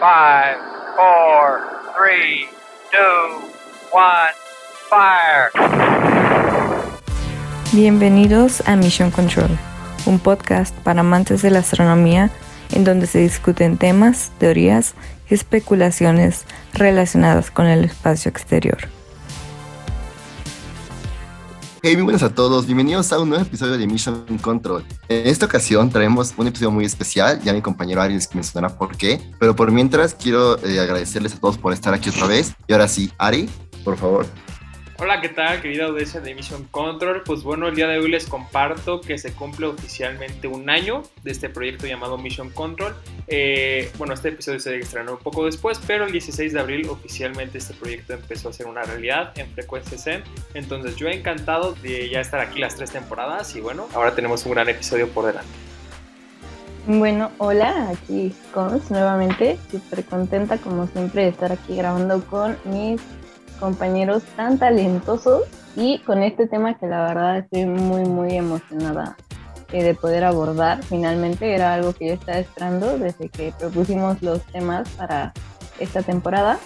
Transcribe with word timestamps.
Five, 0.00 0.56
four, 0.96 1.60
three, 1.94 2.48
two, 2.90 3.42
one, 3.92 4.32
fire. 4.88 5.50
Bienvenidos 7.74 8.66
a 8.66 8.76
Mission 8.76 9.10
Control, 9.10 9.50
un 10.06 10.18
podcast 10.18 10.74
para 10.76 11.00
amantes 11.00 11.42
de 11.42 11.50
la 11.50 11.58
astronomía 11.58 12.30
en 12.72 12.84
donde 12.84 13.06
se 13.06 13.18
discuten 13.18 13.76
temas, 13.76 14.30
teorías 14.38 14.94
y 15.28 15.34
especulaciones 15.34 16.46
relacionadas 16.72 17.50
con 17.50 17.66
el 17.66 17.84
espacio 17.84 18.30
exterior. 18.30 18.78
Hey, 21.82 21.94
muy 21.94 22.02
buenas 22.02 22.22
a 22.22 22.34
todos, 22.34 22.66
bienvenidos 22.66 23.10
a 23.10 23.18
un 23.18 23.30
nuevo 23.30 23.42
episodio 23.42 23.78
de 23.78 23.86
Mission 23.86 24.26
Control. 24.42 24.84
En 25.08 25.26
esta 25.26 25.46
ocasión 25.46 25.88
traemos 25.88 26.34
un 26.36 26.46
episodio 26.46 26.70
muy 26.70 26.84
especial, 26.84 27.40
ya 27.40 27.54
mi 27.54 27.62
compañero 27.62 28.02
Ari 28.02 28.12
les 28.12 28.34
mencionará 28.34 28.76
por 28.76 28.98
qué, 28.98 29.18
pero 29.38 29.56
por 29.56 29.72
mientras 29.72 30.12
quiero 30.14 30.62
eh, 30.62 30.78
agradecerles 30.78 31.32
a 31.34 31.40
todos 31.40 31.56
por 31.56 31.72
estar 31.72 31.94
aquí 31.94 32.10
otra 32.10 32.26
vez. 32.26 32.54
Y 32.68 32.74
ahora 32.74 32.86
sí, 32.86 33.10
Ari, 33.16 33.48
por 33.82 33.96
favor. 33.96 34.26
Hola, 35.02 35.22
¿qué 35.22 35.30
tal, 35.30 35.62
querida 35.62 35.86
audiencia 35.86 36.20
de 36.20 36.34
Mission 36.34 36.64
Control? 36.64 37.22
Pues 37.24 37.42
bueno, 37.42 37.68
el 37.68 37.74
día 37.74 37.88
de 37.88 37.98
hoy 37.98 38.10
les 38.10 38.26
comparto 38.26 39.00
que 39.00 39.16
se 39.16 39.32
cumple 39.32 39.64
oficialmente 39.64 40.46
un 40.46 40.68
año 40.68 41.04
de 41.22 41.30
este 41.30 41.48
proyecto 41.48 41.86
llamado 41.86 42.18
Mission 42.18 42.50
Control. 42.50 42.94
Eh, 43.26 43.90
bueno, 43.96 44.12
este 44.12 44.28
episodio 44.28 44.60
se 44.60 44.76
estrenó 44.78 45.12
un 45.12 45.18
poco 45.18 45.46
después, 45.46 45.80
pero 45.86 46.04
el 46.04 46.12
16 46.12 46.52
de 46.52 46.60
abril 46.60 46.86
oficialmente 46.90 47.56
este 47.56 47.72
proyecto 47.72 48.12
empezó 48.12 48.50
a 48.50 48.52
ser 48.52 48.66
una 48.66 48.82
realidad 48.82 49.32
en 49.38 49.50
frecuencia 49.52 49.96
SEM. 49.96 50.22
Entonces 50.52 50.96
yo 50.96 51.08
he 51.08 51.14
encantado 51.14 51.72
de 51.76 52.10
ya 52.10 52.20
estar 52.20 52.40
aquí 52.40 52.58
las 52.58 52.76
tres 52.76 52.90
temporadas 52.90 53.56
y 53.56 53.62
bueno, 53.62 53.88
ahora 53.94 54.14
tenemos 54.14 54.44
un 54.44 54.52
gran 54.52 54.68
episodio 54.68 55.08
por 55.08 55.24
delante. 55.24 55.48
Bueno, 56.86 57.30
hola, 57.38 57.88
aquí 57.88 58.34
Cons 58.52 58.90
nuevamente, 58.90 59.58
súper 59.70 60.04
contenta 60.04 60.58
como 60.58 60.86
siempre 60.88 61.22
de 61.22 61.28
estar 61.28 61.52
aquí 61.52 61.74
grabando 61.74 62.22
con 62.26 62.58
mis 62.64 63.00
compañeros 63.60 64.22
tan 64.36 64.58
talentosos 64.58 65.44
y 65.76 66.00
con 66.00 66.22
este 66.22 66.48
tema 66.48 66.76
que 66.78 66.86
la 66.86 67.06
verdad 67.06 67.38
estoy 67.38 67.66
muy, 67.66 68.04
muy 68.04 68.36
emocionada 68.36 69.16
eh, 69.72 69.84
de 69.84 69.94
poder 69.94 70.24
abordar. 70.24 70.82
Finalmente 70.82 71.54
era 71.54 71.74
algo 71.74 71.92
que 71.92 72.08
yo 72.08 72.14
estaba 72.14 72.38
esperando 72.38 72.98
desde 72.98 73.28
que 73.28 73.52
propusimos 73.58 74.20
los 74.22 74.42
temas 74.46 74.88
para 74.90 75.32
esta 75.78 76.02
temporada. 76.02 76.58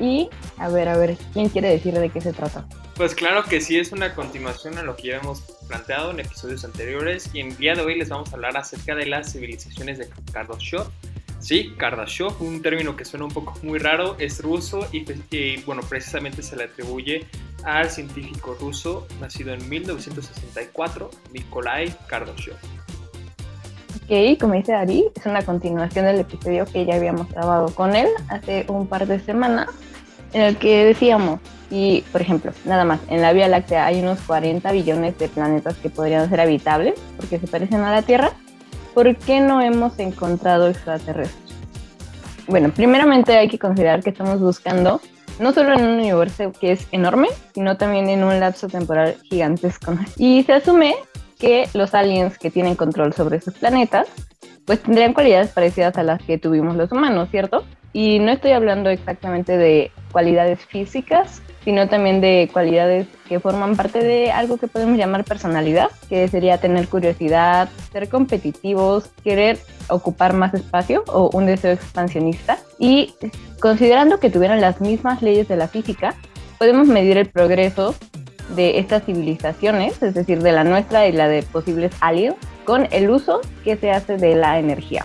Y 0.00 0.28
a 0.58 0.68
ver, 0.68 0.88
a 0.88 0.96
ver, 0.96 1.16
¿quién 1.32 1.48
quiere 1.48 1.68
decir 1.68 1.94
de 1.94 2.10
qué 2.10 2.20
se 2.20 2.32
trata? 2.32 2.66
Pues 2.96 3.14
claro 3.14 3.44
que 3.44 3.60
sí, 3.60 3.78
es 3.78 3.92
una 3.92 4.14
continuación 4.14 4.78
a 4.78 4.82
lo 4.82 4.96
que 4.96 5.08
ya 5.08 5.18
hemos 5.18 5.42
planteado 5.68 6.10
en 6.10 6.20
episodios 6.20 6.64
anteriores 6.64 7.30
y 7.34 7.40
en 7.40 7.56
día 7.56 7.74
de 7.74 7.82
hoy 7.82 7.98
les 7.98 8.08
vamos 8.08 8.32
a 8.32 8.36
hablar 8.36 8.56
acerca 8.56 8.94
de 8.94 9.06
las 9.06 9.32
civilizaciones 9.32 9.98
de 9.98 10.08
Kardashev 10.32 10.86
Sí, 11.38 11.74
Kardashev, 11.76 12.40
un 12.40 12.60
término 12.60 12.96
que 12.96 13.04
suena 13.04 13.24
un 13.24 13.30
poco 13.30 13.54
muy 13.62 13.78
raro, 13.78 14.16
es 14.18 14.42
ruso 14.42 14.88
y, 14.90 15.04
bueno, 15.64 15.82
precisamente 15.88 16.42
se 16.42 16.56
le 16.56 16.64
atribuye 16.64 17.26
al 17.62 17.88
científico 17.88 18.56
ruso 18.60 19.06
nacido 19.20 19.54
en 19.54 19.68
1964, 19.68 21.10
Nikolai 21.32 21.94
Kardashev. 22.08 22.56
Ok, 24.02 24.38
como 24.40 24.54
dice 24.54 24.74
Ari, 24.74 25.06
es 25.14 25.26
una 25.26 25.42
continuación 25.44 26.06
del 26.06 26.20
episodio 26.20 26.64
que 26.66 26.84
ya 26.84 26.94
habíamos 26.94 27.28
grabado 27.30 27.74
con 27.74 27.94
él 27.94 28.08
hace 28.28 28.64
un 28.68 28.86
par 28.86 29.06
de 29.06 29.20
semanas, 29.20 29.68
en 30.32 30.42
el 30.42 30.56
que 30.56 30.84
decíamos, 30.84 31.40
y 31.70 32.02
por 32.12 32.20
ejemplo, 32.20 32.52
nada 32.64 32.84
más, 32.84 33.00
en 33.08 33.20
la 33.20 33.32
Vía 33.32 33.48
Láctea 33.48 33.86
hay 33.86 34.00
unos 34.00 34.20
40 34.20 34.70
billones 34.72 35.18
de 35.18 35.28
planetas 35.28 35.76
que 35.76 35.90
podrían 35.90 36.28
ser 36.28 36.40
habitables 36.40 36.94
porque 37.16 37.38
se 37.38 37.46
parecen 37.46 37.80
a 37.80 37.92
la 37.92 38.02
Tierra, 38.02 38.32
¿por 38.96 39.14
qué 39.14 39.40
no 39.40 39.60
hemos 39.60 39.98
encontrado 39.98 40.68
extraterrestres? 40.68 41.54
Bueno, 42.48 42.70
primeramente 42.74 43.36
hay 43.36 43.46
que 43.46 43.58
considerar 43.58 44.02
que 44.02 44.08
estamos 44.08 44.40
buscando 44.40 45.02
no 45.38 45.52
solo 45.52 45.74
en 45.74 45.84
un 45.84 45.98
universo 45.98 46.50
que 46.58 46.72
es 46.72 46.88
enorme, 46.92 47.28
sino 47.52 47.76
también 47.76 48.08
en 48.08 48.24
un 48.24 48.40
lapso 48.40 48.68
temporal 48.68 49.16
gigantesco. 49.24 49.92
Y 50.16 50.44
se 50.44 50.54
asume 50.54 50.94
que 51.38 51.68
los 51.74 51.92
aliens 51.92 52.38
que 52.38 52.50
tienen 52.50 52.74
control 52.74 53.12
sobre 53.12 53.36
esos 53.36 53.52
planetas, 53.52 54.08
pues 54.64 54.82
tendrían 54.82 55.12
cualidades 55.12 55.50
parecidas 55.50 55.98
a 55.98 56.02
las 56.02 56.22
que 56.22 56.38
tuvimos 56.38 56.74
los 56.74 56.90
humanos, 56.90 57.28
¿cierto? 57.30 57.66
Y 57.92 58.18
no 58.18 58.32
estoy 58.32 58.52
hablando 58.52 58.88
exactamente 58.88 59.58
de 59.58 59.90
cualidades 60.10 60.64
físicas, 60.64 61.42
sino 61.66 61.88
también 61.88 62.20
de 62.20 62.48
cualidades 62.52 63.08
que 63.28 63.40
forman 63.40 63.74
parte 63.74 63.98
de 63.98 64.30
algo 64.30 64.56
que 64.56 64.68
podemos 64.68 64.96
llamar 64.96 65.24
personalidad, 65.24 65.88
que 66.08 66.28
sería 66.28 66.58
tener 66.58 66.86
curiosidad, 66.86 67.68
ser 67.90 68.08
competitivos, 68.08 69.10
querer 69.24 69.58
ocupar 69.88 70.32
más 70.32 70.54
espacio 70.54 71.02
o 71.08 71.28
un 71.32 71.46
deseo 71.46 71.72
expansionista. 71.72 72.58
Y 72.78 73.16
considerando 73.58 74.20
que 74.20 74.30
tuvieran 74.30 74.60
las 74.60 74.80
mismas 74.80 75.22
leyes 75.22 75.48
de 75.48 75.56
la 75.56 75.66
física, 75.66 76.14
podemos 76.56 76.86
medir 76.86 77.16
el 77.16 77.28
progreso 77.28 77.96
de 78.54 78.78
estas 78.78 79.02
civilizaciones, 79.02 80.00
es 80.04 80.14
decir, 80.14 80.44
de 80.44 80.52
la 80.52 80.62
nuestra 80.62 81.08
y 81.08 81.12
la 81.12 81.26
de 81.26 81.42
posibles 81.42 81.90
aliens, 82.00 82.36
con 82.64 82.86
el 82.92 83.10
uso 83.10 83.40
que 83.64 83.76
se 83.76 83.90
hace 83.90 84.18
de 84.18 84.36
la 84.36 84.60
energía. 84.60 85.04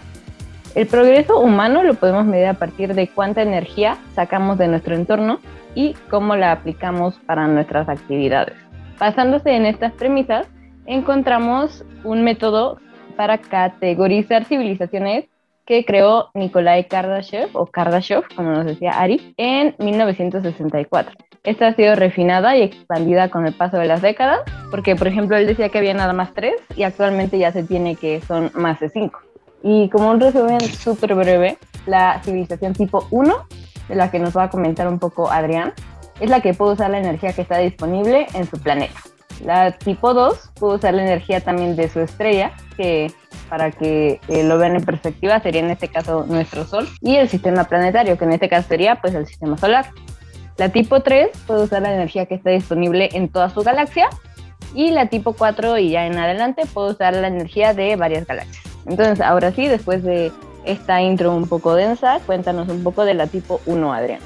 El 0.75 0.85
progreso 0.85 1.39
humano 1.39 1.81
lo 1.81 1.95
podemos 1.95 2.25
medir 2.25 2.45
a 2.45 2.53
partir 2.53 2.93
de 2.93 3.07
cuánta 3.07 3.41
energía 3.41 3.97
sacamos 4.15 4.59
de 4.59 4.67
nuestro 4.67 4.93
entorno 4.93 5.39
y 5.75 5.93
cómo 6.09 6.35
la 6.35 6.51
aplicamos 6.51 7.19
para 7.25 7.47
nuestras 7.47 7.89
actividades. 7.89 8.55
Basándose 8.99 9.51
en 9.51 9.65
estas 9.65 9.93
premisas, 9.93 10.47
encontramos 10.85 11.85
un 12.03 12.23
método 12.23 12.79
para 13.15 13.37
categorizar 13.37 14.45
civilizaciones 14.45 15.25
que 15.65 15.85
creó 15.85 16.29
Nikolai 16.33 16.87
Kardashev, 16.87 17.49
o 17.53 17.65
Kardashev, 17.65 18.23
como 18.35 18.51
nos 18.51 18.65
decía 18.65 18.91
Ari, 18.91 19.33
en 19.37 19.75
1964. 19.79 21.15
Esta 21.43 21.67
ha 21.67 21.75
sido 21.75 21.95
refinada 21.95 22.55
y 22.55 22.61
expandida 22.61 23.29
con 23.29 23.47
el 23.47 23.53
paso 23.53 23.77
de 23.77 23.87
las 23.87 24.01
décadas, 24.01 24.41
porque 24.69 24.95
por 24.95 25.07
ejemplo 25.07 25.37
él 25.37 25.47
decía 25.47 25.69
que 25.69 25.77
había 25.77 25.93
nada 25.93 26.13
más 26.13 26.33
tres 26.33 26.55
y 26.75 26.83
actualmente 26.83 27.39
ya 27.39 27.51
se 27.51 27.63
tiene 27.63 27.95
que 27.95 28.21
son 28.21 28.51
más 28.53 28.79
de 28.79 28.89
cinco. 28.89 29.21
Y 29.63 29.89
como 29.89 30.09
un 30.11 30.19
resumen 30.19 30.59
súper 30.59 31.15
breve, 31.15 31.57
la 31.85 32.21
civilización 32.23 32.73
tipo 32.73 33.07
1, 33.11 33.33
la 33.93 34.11
que 34.11 34.19
nos 34.19 34.35
va 34.35 34.43
a 34.43 34.49
comentar 34.49 34.87
un 34.87 34.99
poco 34.99 35.31
Adrián, 35.31 35.73
es 36.19 36.29
la 36.29 36.41
que 36.41 36.53
puede 36.53 36.73
usar 36.73 36.89
la 36.91 36.99
energía 36.99 37.33
que 37.33 37.41
está 37.41 37.57
disponible 37.57 38.27
en 38.33 38.45
su 38.45 38.59
planeta. 38.59 38.99
La 39.43 39.71
tipo 39.71 40.13
2 40.13 40.51
puede 40.59 40.75
usar 40.75 40.93
la 40.93 41.01
energía 41.01 41.41
también 41.41 41.75
de 41.75 41.89
su 41.89 41.99
estrella, 41.99 42.51
que 42.77 43.11
para 43.49 43.71
que 43.71 44.19
eh, 44.27 44.43
lo 44.43 44.57
vean 44.57 44.75
en 44.75 44.85
perspectiva 44.85 45.39
sería 45.39 45.61
en 45.61 45.71
este 45.71 45.87
caso 45.87 46.25
nuestro 46.27 46.65
Sol, 46.65 46.87
y 47.01 47.15
el 47.15 47.27
sistema 47.27 47.63
planetario, 47.63 48.17
que 48.17 48.25
en 48.25 48.33
este 48.33 48.49
caso 48.49 48.67
sería 48.67 49.01
pues 49.01 49.15
el 49.15 49.25
sistema 49.25 49.57
solar. 49.57 49.87
La 50.57 50.69
tipo 50.69 51.01
3 51.01 51.29
puede 51.47 51.63
usar 51.63 51.81
la 51.81 51.93
energía 51.93 52.27
que 52.27 52.35
está 52.35 52.51
disponible 52.51 53.09
en 53.13 53.29
toda 53.29 53.49
su 53.49 53.63
galaxia, 53.63 54.09
y 54.73 54.91
la 54.91 55.07
tipo 55.07 55.33
4 55.33 55.77
y 55.79 55.89
ya 55.89 56.05
en 56.05 56.17
adelante 56.17 56.63
puede 56.71 56.91
usar 56.91 57.15
la 57.15 57.27
energía 57.27 57.73
de 57.73 57.95
varias 57.95 58.25
galaxias. 58.25 58.63
Entonces, 58.85 59.21
ahora 59.21 59.51
sí, 59.51 59.67
después 59.67 60.03
de 60.03 60.31
esta 60.65 61.01
intro 61.01 61.35
un 61.35 61.47
poco 61.47 61.75
densa, 61.75 62.19
cuéntanos 62.25 62.69
un 62.69 62.83
poco 62.83 63.05
de 63.05 63.13
la 63.13 63.27
tipo 63.27 63.61
1, 63.65 63.93
Adrián. 63.93 64.19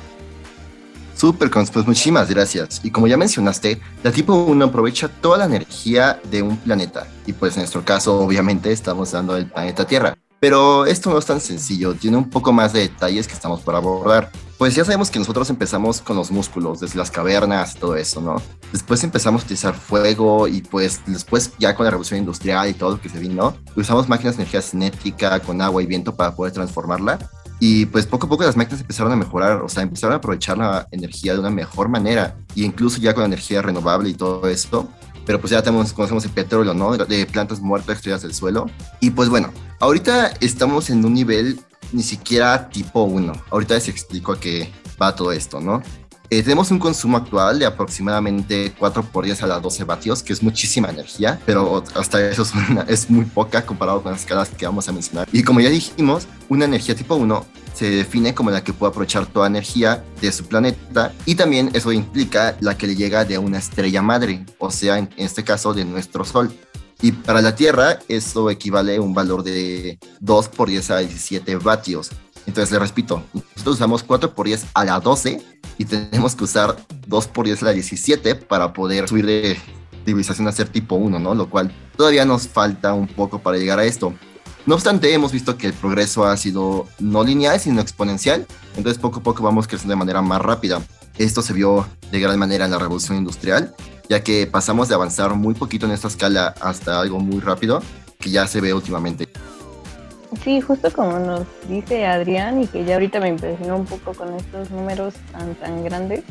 Súper, 1.16 1.50
pues 1.50 1.88
muchísimas 1.88 2.29
gracias. 2.29 2.81
Y 2.84 2.91
como 2.91 3.07
ya 3.07 3.16
mencionaste, 3.16 3.79
la 4.03 4.12
tipo 4.12 4.34
1 4.34 4.66
aprovecha 4.66 5.07
toda 5.07 5.38
la 5.38 5.45
energía 5.45 6.19
de 6.29 6.41
un 6.41 6.57
planeta. 6.57 7.07
Y 7.25 7.34
pues 7.34 7.56
en 7.56 7.62
nuestro 7.62 7.85
caso, 7.85 8.19
obviamente, 8.19 8.72
estamos 8.72 9.12
dando 9.12 9.38
el 9.38 9.50
planeta 9.50 9.88
Tierra. 9.88 10.16
Pero 10.45 10.85
esto 10.85 11.09
no 11.09 11.17
es 11.17 11.25
tan 11.25 11.41
sencillo, 11.41 11.95
tiene 11.95 12.17
un 12.17 12.29
poco 12.29 12.53
más 12.53 12.72
de 12.72 12.81
detalles 12.81 13.28
que 13.28 13.33
estamos 13.33 13.61
por 13.61 13.73
abordar. 13.73 14.29
Pues 14.59 14.75
ya 14.75 14.85
sabemos 14.85 15.09
que 15.09 15.17
nosotros 15.17 15.50
empezamos 15.50 16.01
con 16.01 16.16
los 16.16 16.29
músculos, 16.29 16.81
desde 16.81 17.00
las 17.00 17.09
cavernas 17.09 17.75
y 17.75 17.79
todo 17.79 17.95
eso, 17.95 18.22
¿no? 18.22 18.35
Después 18.72 19.03
empezamos 19.03 19.41
a 19.41 19.45
utilizar 19.45 19.73
fuego 19.73 20.47
y 20.47 20.61
pues 20.61 21.01
después 21.07 21.51
ya 21.57 21.73
con 21.73 21.85
la 21.85 21.89
revolución 21.89 22.19
industrial 22.19 22.69
y 22.69 22.75
todo 22.75 22.91
lo 22.91 23.01
que 23.01 23.09
se 23.09 23.17
vino, 23.17 23.57
usamos 23.75 24.07
máquinas 24.07 24.38
de 24.38 24.44
energía 24.44 24.61
cinética 24.61 25.39
con 25.39 25.59
agua 25.63 25.81
y 25.81 25.88
viento 25.88 26.16
para 26.16 26.35
poder 26.35 26.53
transformarla. 26.53 27.27
Y 27.59 27.88
pues 27.88 28.06
poco 28.06 28.27
a 28.27 28.29
poco 28.29 28.44
las 28.44 28.56
máquinas 28.56 28.81
empezaron 28.81 29.13
a 29.13 29.15
mejorar, 29.15 29.63
o 29.63 29.68
sea, 29.68 29.81
empezaron 29.81 30.13
a 30.13 30.18
aprovechar 30.18 30.59
la 30.59 30.88
energía 30.92 31.33
de 31.33 31.39
una 31.39 31.50
mejor 31.50 31.89
manera. 31.89 32.36
Y 32.53 32.65
incluso 32.65 33.00
ya 33.00 33.15
con 33.15 33.24
energía 33.24 33.63
renovable 33.63 34.09
y 34.09 34.13
todo 34.13 34.47
esto, 34.47 34.89
pero 35.25 35.39
pues 35.39 35.51
ya 35.51 35.63
conocemos 35.63 36.24
el 36.25 36.31
petróleo, 36.31 36.74
¿no? 36.74 36.95
De 36.98 37.25
plantas 37.25 37.60
muertas 37.60 37.95
extraídas 37.95 38.22
del 38.22 38.33
suelo. 38.33 38.69
Y 39.00 39.12
pues 39.12 39.30
bueno, 39.30 39.51
ahorita 39.80 40.33
estamos 40.39 40.89
en 40.89 41.04
un 41.04 41.13
nivel 41.13 41.60
ni 41.92 42.04
siquiera 42.04 42.69
tipo 42.69 43.04
1. 43.04 43.33
Ahorita 43.51 43.75
les 43.75 43.88
explico 43.88 44.31
a 44.31 44.39
qué 44.39 44.72
va 45.01 45.16
todo 45.16 45.31
esto, 45.31 45.60
¿no? 45.60 45.81
Eh, 46.30 46.42
tenemos 46.42 46.72
un 46.72 46.80
consumo 46.80 47.18
actual 47.18 47.60
de 47.60 47.66
aproximadamente 47.66 48.74
4 48.77 49.04
por 49.04 49.25
10 49.25 49.44
a 49.44 49.48
las 49.48 49.62
12 49.62 49.83
vatios, 49.83 50.24
que 50.24 50.33
es 50.33 50.42
muchísima 50.42 50.89
energía, 50.89 51.39
pero 51.45 51.83
hasta 51.95 52.30
eso 52.30 52.44
es, 52.44 52.51
es 52.88 53.10
muy 53.10 53.25
poca 53.25 53.66
comparado 53.66 54.01
con 54.01 54.12
las 54.12 54.22
escalas 54.22 54.50
que 54.50 54.66
vamos 54.66 54.88
a 54.89 54.92
mencionar. 54.92 55.27
Y 55.31 55.44
como 55.44 55.60
ya 55.60 55.69
dijimos, 55.69 56.27
una 56.50 56.66
energía 56.66 56.95
tipo 56.95 57.16
1 57.16 57.45
se 57.75 57.89
define 57.89 58.33
como 58.33 58.51
la 58.51 58.63
que 58.63 58.72
puede 58.72 58.92
aprovechar 58.92 59.25
toda 59.25 59.48
energía 59.48 60.04
de 60.22 60.31
su 60.31 60.45
planeta 60.45 61.13
y 61.25 61.36
también 61.36 61.72
eso 61.74 61.92
implica 61.92 62.56
la 62.62 62.78
que 62.78 62.88
le 62.88 62.95
llega 62.95 63.25
de 63.25 63.38
una 63.38 63.57
estrella 63.57 64.01
madre, 64.01 64.45
o 64.60 64.71
sea, 64.71 64.98
en 64.98 65.10
este 65.18 65.44
caso 65.44 65.74
de 65.74 65.83
nuestro 65.83 66.24
Sol. 66.24 66.51
Y 67.01 67.12
para 67.12 67.42
la 67.42 67.56
Tierra, 67.56 68.00
eso 68.07 68.50
equivale 68.50 68.95
a 68.95 69.01
un 69.01 69.13
valor 69.13 69.44
de 69.44 70.00
2 70.21 70.50
por 70.50 70.69
10 70.69 70.92
a 70.92 70.98
17 71.00 71.57
vatios. 71.57 72.12
Entonces, 72.48 72.71
le 72.71 72.80
repito, 72.80 73.24
nosotros 73.65 73.77
usamos 73.77 74.03
4 74.03 74.35
por 74.35 74.45
10 74.45 74.63
a 74.75 74.85
la 74.85 75.00
12 75.00 75.41
y 75.79 75.85
tenemos 75.85 76.35
que 76.35 76.44
usar 76.44 76.75
2 77.07 77.27
por 77.29 77.45
10 77.45 77.63
a 77.63 77.65
la 77.65 77.71
17 77.71 78.35
para 78.35 78.73
poder 78.73 79.09
subir 79.09 79.25
de 79.25 79.57
civilización 80.06 80.47
a 80.47 80.51
ser 80.51 80.69
tipo 80.69 80.94
1, 80.94 81.17
¿no? 81.17 81.33
Lo 81.33 81.50
cual 81.50 81.73
todavía 81.97 82.25
nos 82.25 82.47
falta 82.47 82.94
un 82.94 83.07
poco 83.07 83.39
para 83.39 83.57
llegar 83.57 83.79
a 83.79 83.85
esto. 83.85 84.13
No 84.67 84.75
obstante, 84.75 85.12
hemos 85.12 85.31
visto 85.31 85.57
que 85.57 85.65
el 85.65 85.73
progreso 85.73 86.25
ha 86.25 86.38
sido 86.38 86.85
no 87.00 87.23
lineal, 87.23 87.59
sino 87.59 87.81
exponencial, 87.81 88.45
entonces 88.77 89.01
poco 89.01 89.21
a 89.21 89.23
poco 89.23 89.41
vamos 89.41 89.68
creciendo 89.68 89.94
de 89.94 89.97
manera 89.97 90.21
más 90.21 90.44
rápida. 90.44 90.83
Esto 91.18 91.41
se 91.41 91.53
vio 91.53 91.88
de 92.11 92.19
gran 92.19 92.38
manera 92.38 92.65
en 92.65 92.71
la 92.71 92.77
revolución 92.77 93.18
industrial, 93.18 93.73
ya 94.07 94.23
que 94.23 94.45
pasamos 94.45 94.89
de 94.89 94.94
avanzar 94.94 95.33
muy 95.33 95.56
poquito 95.56 95.88
en 95.88 95.94
esta 95.94 96.07
escala 96.07 96.53
hasta 96.61 97.00
algo 97.00 97.18
muy 97.18 97.39
rápido, 97.39 97.81
que 98.19 98.29
ya 98.29 98.45
se 98.45 98.61
ve 98.61 98.75
últimamente. 98.75 99.27
Sí, 100.44 100.62
justo 100.62 100.92
como 100.92 101.19
nos 101.19 101.45
dice 101.68 102.06
Adrián 102.06 102.62
y 102.62 102.68
que 102.68 102.83
ya 102.83 102.95
ahorita 102.95 103.19
me 103.19 103.30
impresionó 103.30 103.77
un 103.77 103.86
poco 103.86 104.13
con 104.13 104.33
estos 104.36 104.72
números 104.72 105.13
tan, 105.31 105.56
tan 105.56 105.83
grandes, 105.83 106.24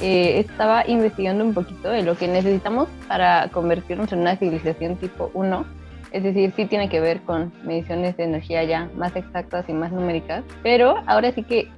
eh, 0.00 0.40
estaba 0.40 0.86
investigando 0.86 1.44
un 1.44 1.54
poquito 1.54 1.88
de 1.88 2.02
lo 2.02 2.16
que 2.16 2.28
necesitamos 2.28 2.88
para 3.08 3.48
convertirnos 3.48 4.12
en 4.12 4.20
una 4.20 4.36
civilización 4.36 4.96
tipo 4.96 5.30
1. 5.34 5.64
Es 6.12 6.22
decir, 6.22 6.52
sí 6.56 6.66
tiene 6.66 6.88
que 6.88 7.00
ver 7.00 7.22
con 7.22 7.52
mediciones 7.64 8.16
de 8.16 8.24
energía 8.24 8.64
ya 8.64 8.90
más 8.96 9.16
exactas 9.16 9.64
y 9.68 9.72
más 9.72 9.92
numéricas, 9.92 10.44
pero 10.62 10.96
ahora 11.06 11.32
sí 11.32 11.42
que 11.42 11.68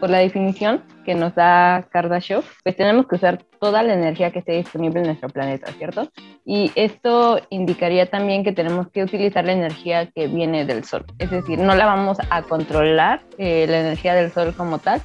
por 0.00 0.10
la 0.10 0.18
definición 0.18 0.82
que 1.04 1.14
nos 1.14 1.34
da 1.34 1.86
Kardashev, 1.90 2.42
pues 2.62 2.76
tenemos 2.76 3.06
que 3.06 3.16
usar 3.16 3.42
toda 3.60 3.82
la 3.82 3.94
energía 3.94 4.30
que 4.30 4.40
esté 4.40 4.52
disponible 4.52 5.00
en 5.00 5.06
nuestro 5.06 5.28
planeta, 5.28 5.72
¿cierto? 5.72 6.10
Y 6.44 6.70
esto 6.74 7.40
indicaría 7.50 8.06
también 8.06 8.44
que 8.44 8.52
tenemos 8.52 8.88
que 8.90 9.02
utilizar 9.02 9.44
la 9.44 9.52
energía 9.52 10.06
que 10.06 10.28
viene 10.28 10.64
del 10.64 10.84
Sol. 10.84 11.04
Es 11.18 11.30
decir, 11.30 11.58
no 11.58 11.74
la 11.74 11.86
vamos 11.86 12.18
a 12.30 12.42
controlar, 12.42 13.22
eh, 13.38 13.66
la 13.68 13.80
energía 13.80 14.14
del 14.14 14.30
Sol 14.32 14.54
como 14.56 14.78
tal. 14.78 15.02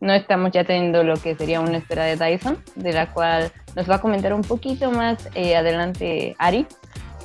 No 0.00 0.12
estamos 0.12 0.50
ya 0.50 0.64
teniendo 0.64 1.04
lo 1.04 1.16
que 1.16 1.36
sería 1.36 1.60
una 1.60 1.78
esfera 1.78 2.04
de 2.04 2.16
Dyson, 2.16 2.58
de 2.74 2.92
la 2.92 3.12
cual 3.12 3.52
nos 3.76 3.88
va 3.88 3.96
a 3.96 4.00
comentar 4.00 4.34
un 4.34 4.42
poquito 4.42 4.90
más 4.90 5.28
eh, 5.34 5.54
adelante 5.54 6.34
Ari, 6.38 6.66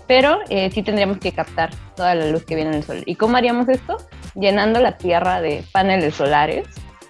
pero 0.06 0.40
eh, 0.50 0.70
sí 0.72 0.84
tendríamos 0.84 1.18
que 1.18 1.32
captar 1.32 1.72
toda 1.96 2.14
la 2.14 2.28
luz 2.28 2.46
que 2.46 2.56
viene 2.56 2.72
del 2.72 2.84
Sol. 2.84 3.02
¿Y 3.06 3.16
cómo 3.16 3.36
haríamos 3.36 3.68
esto? 3.68 3.98
Llenando 4.36 4.80
la 4.80 4.98
Tierra 4.98 5.42
de 5.42 5.64
paneles 5.72 6.14
solares 6.14 6.68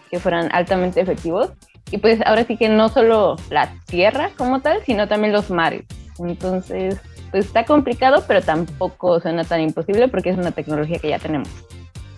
que 0.10 0.20
fueran 0.20 0.50
altamente 0.52 1.02
efectivos. 1.02 1.52
Y 1.92 2.00
pues 2.00 2.20
ahora 2.26 2.46
sí 2.46 2.58
que 2.58 2.70
no 2.70 2.90
solo 2.90 3.38
la 3.50 3.74
tierra 3.86 4.32
como 4.38 4.62
tal, 4.62 4.82
sino 4.86 5.08
también 5.08 5.34
los 5.34 5.50
mares. 5.50 5.86
Entonces, 6.20 6.98
pues 7.32 7.46
está 7.46 7.66
complicado, 7.66 8.24
pero 8.28 8.42
tampoco 8.42 9.20
suena 9.20 9.44
tan 9.44 9.62
imposible 9.62 10.08
porque 10.08 10.30
es 10.30 10.38
una 10.38 10.52
tecnología 10.52 11.00
que 11.00 11.10
ya 11.10 11.20
tenemos. 11.20 11.50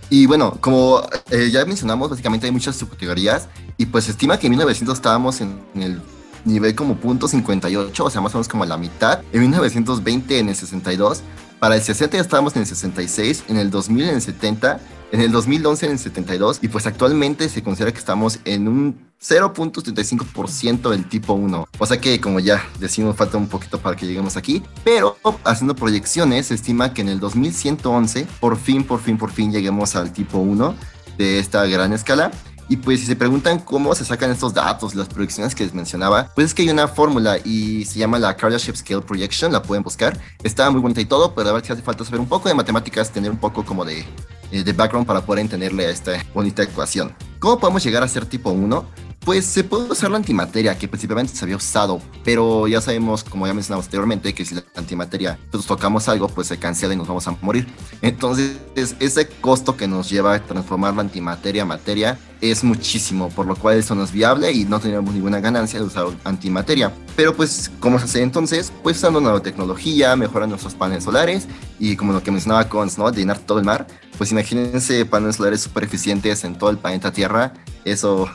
Y 0.09 0.25
bueno, 0.25 0.57
como 0.59 1.01
eh, 1.29 1.49
ya 1.51 1.65
mencionamos, 1.65 2.09
básicamente 2.09 2.47
hay 2.47 2.51
muchas 2.51 2.75
subcategorías 2.75 3.47
y 3.77 3.85
pues 3.85 4.05
se 4.05 4.11
estima 4.11 4.39
que 4.39 4.47
en 4.47 4.51
1900 4.51 4.97
estábamos 4.97 5.39
en, 5.41 5.59
en 5.75 5.83
el 5.83 6.01
nivel 6.45 6.73
como 6.73 6.95
punto 6.95 7.27
58, 7.27 8.03
o 8.03 8.09
sea, 8.09 8.21
más 8.21 8.33
o 8.33 8.37
menos 8.37 8.47
como 8.47 8.65
la 8.65 8.77
mitad. 8.77 9.21
En 9.31 9.41
1920 9.41 10.39
en 10.39 10.49
el 10.49 10.55
62, 10.55 11.21
para 11.59 11.75
el 11.75 11.81
60 11.81 12.17
ya 12.17 12.21
estábamos 12.21 12.55
en 12.55 12.63
el 12.63 12.67
66, 12.67 13.45
en 13.49 13.57
el 13.57 13.69
2000 13.69 14.09
en 14.09 14.15
el 14.15 14.21
70 14.21 14.79
en 15.11 15.21
el 15.21 15.31
2011 15.31 15.85
en 15.85 15.91
el 15.93 15.99
72 15.99 16.59
y 16.61 16.67
pues 16.67 16.85
actualmente 16.87 17.49
se 17.49 17.63
considera 17.63 17.91
que 17.91 17.99
estamos 17.99 18.39
en 18.45 18.67
un 18.67 19.09
0.35% 19.21 20.89
del 20.89 21.07
tipo 21.07 21.33
1. 21.33 21.67
O 21.77 21.85
sea 21.85 21.99
que 21.99 22.21
como 22.21 22.39
ya 22.39 22.65
decimos 22.79 23.15
falta 23.15 23.37
un 23.37 23.47
poquito 23.47 23.79
para 23.79 23.95
que 23.95 24.05
lleguemos 24.05 24.37
aquí, 24.37 24.63
pero 24.83 25.17
haciendo 25.43 25.75
proyecciones 25.75 26.47
se 26.47 26.55
estima 26.55 26.93
que 26.93 27.01
en 27.01 27.09
el 27.09 27.19
2111 27.19 28.27
por 28.39 28.57
fin, 28.57 28.83
por 28.83 28.99
fin, 29.01 29.17
por 29.17 29.31
fin 29.31 29.51
lleguemos 29.51 29.95
al 29.95 30.13
tipo 30.13 30.39
1 30.39 30.75
de 31.17 31.39
esta 31.39 31.65
gran 31.65 31.91
escala. 31.91 32.31
Y 32.69 32.77
pues 32.77 32.99
si 32.99 33.07
se 33.07 33.15
preguntan 33.15 33.59
cómo 33.59 33.93
se 33.95 34.05
sacan 34.05 34.31
estos 34.31 34.53
datos, 34.53 34.95
las 34.95 35.09
proyecciones 35.09 35.55
que 35.55 35.63
les 35.63 35.73
mencionaba, 35.73 36.31
pues 36.35 36.47
es 36.47 36.53
que 36.53 36.61
hay 36.61 36.69
una 36.69 36.87
fórmula 36.87 37.37
y 37.43 37.83
se 37.85 37.99
llama 37.99 38.19
la 38.19 38.37
Kardashev 38.37 38.75
Scale 38.75 39.01
Projection, 39.01 39.51
la 39.51 39.63
pueden 39.63 39.83
buscar. 39.83 40.17
Está 40.43 40.69
muy 40.69 40.79
bonita 40.79 41.01
y 41.01 41.05
todo, 41.05 41.33
pero 41.33 41.49
a 41.49 41.53
ver 41.53 41.65
si 41.65 41.73
hace 41.73 41.81
falta 41.81 42.05
saber 42.05 42.19
un 42.19 42.29
poco 42.29 42.47
de 42.47 42.53
matemáticas, 42.53 43.11
tener 43.11 43.31
un 43.31 43.37
poco 43.37 43.65
como 43.65 43.83
de 43.83 44.05
eh, 44.51 44.63
de 44.63 44.73
background 44.73 45.05
para 45.05 45.21
poder 45.21 45.41
entenderle 45.41 45.85
a 45.85 45.91
esta 45.91 46.25
bonita 46.33 46.63
ecuación. 46.63 47.13
¿Cómo 47.39 47.59
podemos 47.59 47.83
llegar 47.83 48.01
a 48.01 48.07
ser 48.07 48.25
tipo 48.25 48.49
1? 48.49 48.85
Pues 49.25 49.45
se 49.45 49.63
puede 49.63 49.91
usar 49.91 50.09
la 50.09 50.17
antimateria, 50.17 50.77
que 50.77 50.87
principalmente 50.87 51.35
se 51.35 51.43
había 51.43 51.57
usado, 51.57 52.01
pero 52.23 52.67
ya 52.67 52.81
sabemos, 52.81 53.23
como 53.23 53.45
ya 53.45 53.53
mencionamos 53.53 53.85
anteriormente, 53.85 54.33
que 54.33 54.45
si 54.45 54.55
la 54.55 54.63
antimateria 54.75 55.37
pues, 55.51 55.65
tocamos 55.65 56.07
algo, 56.07 56.27
pues 56.29 56.47
se 56.47 56.57
cancela 56.57 56.93
y 56.93 56.97
nos 56.97 57.07
vamos 57.07 57.27
a 57.27 57.31
morir. 57.41 57.67
Entonces, 58.01 58.57
ese 58.75 59.27
costo 59.27 59.75
que 59.75 59.87
nos 59.87 60.09
lleva 60.09 60.35
a 60.35 60.39
transformar 60.39 60.95
la 60.95 61.01
antimateria 61.01 61.63
a 61.63 61.65
materia 61.65 62.17
es 62.41 62.63
muchísimo, 62.63 63.29
por 63.29 63.45
lo 63.45 63.55
cual 63.55 63.77
eso 63.77 63.93
no 63.93 64.03
es 64.03 64.11
viable 64.11 64.51
y 64.51 64.63
no 64.63 64.79
tenemos 64.79 65.13
ninguna 65.13 65.41
ganancia 65.41 65.79
de 65.79 65.85
usar 65.85 66.07
antimateria. 66.23 66.93
Pero 67.15 67.35
pues, 67.35 67.69
¿cómo 67.79 67.99
se 67.99 68.05
hace 68.05 68.21
entonces? 68.21 68.71
Pues 68.81 68.97
usando 68.97 69.19
nanotecnología, 69.19 70.15
mejorando 70.15 70.53
nuestros 70.53 70.75
paneles 70.75 71.03
solares 71.03 71.47
y 71.77 71.97
como 71.97 72.13
lo 72.13 72.23
que 72.23 72.31
mencionaba 72.31 72.69
Cons, 72.69 72.97
¿no? 72.97 73.11
Llenar 73.11 73.39
todo 73.39 73.59
el 73.59 73.65
mar. 73.65 73.85
Pues 74.17 74.31
imagínense 74.31 75.05
paneles 75.05 75.35
solares 75.35 75.61
súper 75.61 75.83
eficientes 75.83 76.43
en 76.45 76.57
todo 76.57 76.69
el 76.69 76.77
planeta 76.77 77.11
Tierra. 77.11 77.53
Eso 77.85 78.29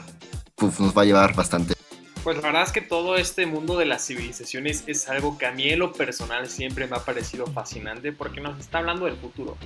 nos 0.61 0.97
va 0.97 1.03
a 1.03 1.05
llevar 1.05 1.35
bastante. 1.35 1.75
Pues 2.23 2.37
la 2.37 2.43
verdad 2.43 2.63
es 2.63 2.73
que 2.73 2.81
todo 2.81 3.17
este 3.17 3.45
mundo 3.45 3.77
de 3.77 3.85
las 3.85 4.07
civilizaciones 4.07 4.85
es 4.87 5.09
algo 5.09 5.37
que 5.37 5.47
a 5.47 5.53
mí 5.53 5.69
en 5.69 5.79
lo 5.79 5.93
personal 5.93 6.49
siempre 6.49 6.87
me 6.87 6.97
ha 6.97 7.01
parecido 7.01 7.47
fascinante 7.47 8.13
porque 8.13 8.41
nos 8.41 8.59
está 8.59 8.79
hablando 8.79 9.05
del 9.05 9.17
futuro. 9.17 9.59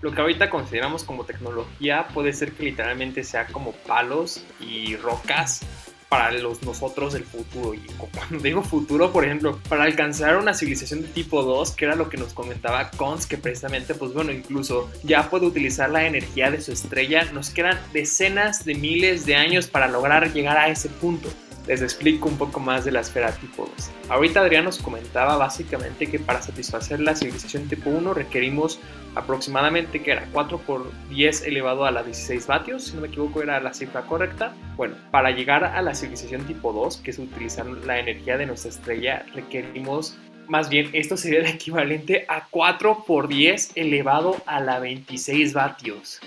Lo 0.00 0.12
que 0.12 0.20
ahorita 0.20 0.48
consideramos 0.48 1.04
como 1.04 1.24
tecnología 1.24 2.08
puede 2.14 2.32
ser 2.32 2.52
que 2.52 2.62
literalmente 2.62 3.24
sea 3.24 3.48
como 3.48 3.72
palos 3.72 4.42
y 4.60 4.96
rocas 4.96 5.60
para 6.08 6.32
los 6.32 6.62
nosotros 6.62 7.12
del 7.12 7.24
futuro. 7.24 7.74
Y 7.74 7.80
cuando 8.12 8.38
digo 8.38 8.62
futuro, 8.62 9.12
por 9.12 9.24
ejemplo, 9.24 9.58
para 9.68 9.84
alcanzar 9.84 10.36
una 10.36 10.54
civilización 10.54 11.02
de 11.02 11.08
tipo 11.08 11.42
2, 11.42 11.72
que 11.72 11.84
era 11.84 11.94
lo 11.94 12.08
que 12.08 12.16
nos 12.16 12.32
comentaba 12.32 12.90
Cons, 12.90 13.26
que 13.26 13.38
precisamente, 13.38 13.94
pues 13.94 14.12
bueno, 14.12 14.32
incluso 14.32 14.90
ya 15.02 15.28
puede 15.30 15.46
utilizar 15.46 15.90
la 15.90 16.06
energía 16.06 16.50
de 16.50 16.60
su 16.60 16.72
estrella, 16.72 17.24
nos 17.32 17.50
quedan 17.50 17.78
decenas 17.92 18.64
de 18.64 18.74
miles 18.74 19.26
de 19.26 19.36
años 19.36 19.66
para 19.66 19.88
lograr 19.88 20.32
llegar 20.32 20.56
a 20.56 20.68
ese 20.68 20.88
punto 20.88 21.28
les 21.68 21.82
explico 21.82 22.28
un 22.28 22.38
poco 22.38 22.58
más 22.58 22.84
de 22.84 22.92
la 22.92 23.00
esfera 23.00 23.30
tipo 23.32 23.70
2. 23.76 23.90
Ahorita 24.08 24.40
Adrián 24.40 24.64
nos 24.64 24.78
comentaba 24.78 25.36
básicamente 25.36 26.06
que 26.06 26.18
para 26.18 26.42
satisfacer 26.42 26.98
la 26.98 27.14
civilización 27.14 27.68
tipo 27.68 27.90
1 27.90 28.14
requerimos 28.14 28.80
aproximadamente 29.14 30.02
que 30.02 30.12
era 30.12 30.26
4 30.32 30.58
por 30.58 30.90
10 31.10 31.42
elevado 31.42 31.84
a 31.84 31.90
la 31.90 32.02
16 32.02 32.46
vatios, 32.46 32.84
si 32.84 32.94
no 32.94 33.02
me 33.02 33.08
equivoco 33.08 33.42
era 33.42 33.60
la 33.60 33.74
cifra 33.74 34.02
correcta. 34.02 34.54
Bueno, 34.76 34.96
para 35.10 35.30
llegar 35.30 35.64
a 35.64 35.82
la 35.82 35.94
civilización 35.94 36.46
tipo 36.46 36.72
2, 36.72 36.98
que 36.98 37.10
es 37.10 37.18
utilizar 37.18 37.66
la 37.66 37.98
energía 37.98 38.38
de 38.38 38.46
nuestra 38.46 38.70
estrella, 38.70 39.26
requerimos 39.34 40.16
más 40.48 40.70
bien 40.70 40.88
esto 40.94 41.18
sería 41.18 41.40
el 41.40 41.46
equivalente 41.46 42.24
a 42.26 42.46
4 42.48 43.04
por 43.06 43.28
10 43.28 43.72
elevado 43.74 44.36
a 44.46 44.60
la 44.60 44.78
26 44.78 45.52
vatios. 45.52 46.20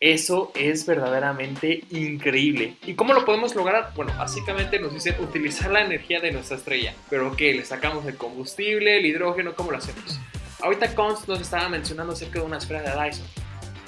Eso 0.00 0.52
es 0.54 0.86
verdaderamente 0.86 1.82
increíble. 1.90 2.76
¿Y 2.86 2.94
cómo 2.94 3.14
lo 3.14 3.24
podemos 3.24 3.56
lograr? 3.56 3.92
Bueno, 3.96 4.12
básicamente 4.16 4.78
nos 4.78 4.94
dicen 4.94 5.16
utilizar 5.18 5.72
la 5.72 5.80
energía 5.84 6.20
de 6.20 6.30
nuestra 6.30 6.56
estrella. 6.56 6.94
Pero 7.10 7.34
¿qué? 7.34 7.52
¿Le 7.52 7.64
sacamos 7.64 8.06
el 8.06 8.16
combustible, 8.16 8.98
el 8.98 9.06
hidrógeno? 9.06 9.56
¿Cómo 9.56 9.72
lo 9.72 9.78
hacemos? 9.78 10.20
Ahorita 10.62 10.94
Const 10.94 11.26
nos 11.26 11.40
estaba 11.40 11.68
mencionando 11.68 12.12
acerca 12.12 12.38
de 12.38 12.46
una 12.46 12.58
esfera 12.58 12.82
de 12.82 12.90
Dyson. 12.90 13.26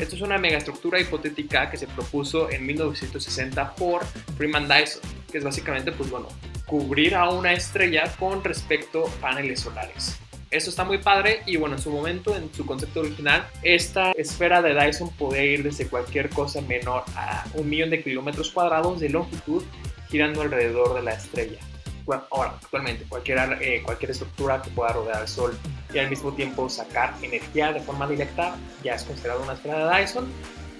Esto 0.00 0.16
es 0.16 0.22
una 0.22 0.36
megaestructura 0.36 0.98
hipotética 0.98 1.70
que 1.70 1.76
se 1.76 1.86
propuso 1.86 2.50
en 2.50 2.66
1960 2.66 3.76
por 3.76 4.04
Freeman 4.36 4.66
Dyson, 4.66 5.02
que 5.30 5.38
es 5.38 5.44
básicamente, 5.44 5.92
pues 5.92 6.10
bueno, 6.10 6.26
cubrir 6.66 7.14
a 7.14 7.28
una 7.28 7.52
estrella 7.52 8.12
con 8.18 8.42
respecto 8.42 9.06
a 9.06 9.10
paneles 9.20 9.60
solares. 9.60 10.18
Eso 10.50 10.70
está 10.70 10.82
muy 10.82 10.98
padre 10.98 11.42
y 11.46 11.56
bueno, 11.56 11.76
en 11.76 11.82
su 11.82 11.90
momento, 11.90 12.34
en 12.34 12.52
su 12.52 12.66
concepto 12.66 13.00
original, 13.00 13.46
esta 13.62 14.10
esfera 14.12 14.60
de 14.60 14.74
Dyson 14.74 15.08
podía 15.10 15.44
ir 15.44 15.62
desde 15.62 15.86
cualquier 15.86 16.28
cosa 16.28 16.60
menor 16.60 17.04
a 17.14 17.44
un 17.54 17.68
millón 17.68 17.90
de 17.90 18.02
kilómetros 18.02 18.50
cuadrados 18.50 18.98
de 18.98 19.10
longitud 19.10 19.62
girando 20.08 20.42
alrededor 20.42 20.96
de 20.96 21.02
la 21.02 21.12
estrella. 21.12 21.60
Bueno, 22.04 22.24
ahora, 22.32 22.54
actualmente, 22.60 23.04
cualquier, 23.08 23.58
eh, 23.62 23.80
cualquier 23.84 24.10
estructura 24.10 24.60
que 24.60 24.70
pueda 24.70 24.92
rodear 24.92 25.22
el 25.22 25.28
Sol 25.28 25.56
y 25.94 25.98
al 25.98 26.10
mismo 26.10 26.32
tiempo 26.32 26.68
sacar 26.68 27.14
energía 27.22 27.72
de 27.72 27.78
forma 27.78 28.08
directa 28.08 28.56
ya 28.82 28.94
es 28.94 29.04
considerado 29.04 29.44
una 29.44 29.52
esfera 29.52 29.88
de 29.88 30.00
Dyson 30.00 30.26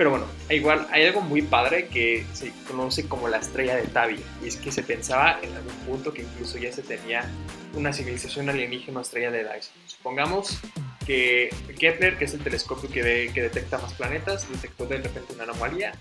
pero 0.00 0.08
bueno, 0.08 0.24
igual 0.48 0.86
hay 0.92 1.04
algo 1.04 1.20
muy 1.20 1.42
padre 1.42 1.88
que 1.88 2.24
se 2.32 2.54
conoce 2.66 3.06
como 3.06 3.28
la 3.28 3.36
estrella 3.36 3.76
de 3.76 3.82
Tabby. 3.82 4.18
Y 4.42 4.48
es 4.48 4.56
que 4.56 4.72
se 4.72 4.82
pensaba 4.82 5.38
en 5.42 5.54
algún 5.54 5.74
punto 5.86 6.14
que 6.14 6.22
incluso 6.22 6.56
ya 6.56 6.72
se 6.72 6.80
tenía 6.80 7.30
una 7.74 7.92
civilización 7.92 8.48
alienígena 8.48 9.02
estrella 9.02 9.30
de 9.30 9.44
Dyson. 9.44 9.74
Supongamos 9.84 10.58
que 11.06 11.50
Kepler, 11.78 12.16
que 12.16 12.24
es 12.24 12.32
el 12.32 12.40
telescopio 12.40 12.88
que, 12.88 13.30
que 13.34 13.42
detecta 13.42 13.76
más 13.76 13.92
planetas, 13.92 14.50
detectó 14.50 14.86
de 14.86 15.02
repente 15.02 15.34
una 15.34 15.44
anomalía 15.44 15.92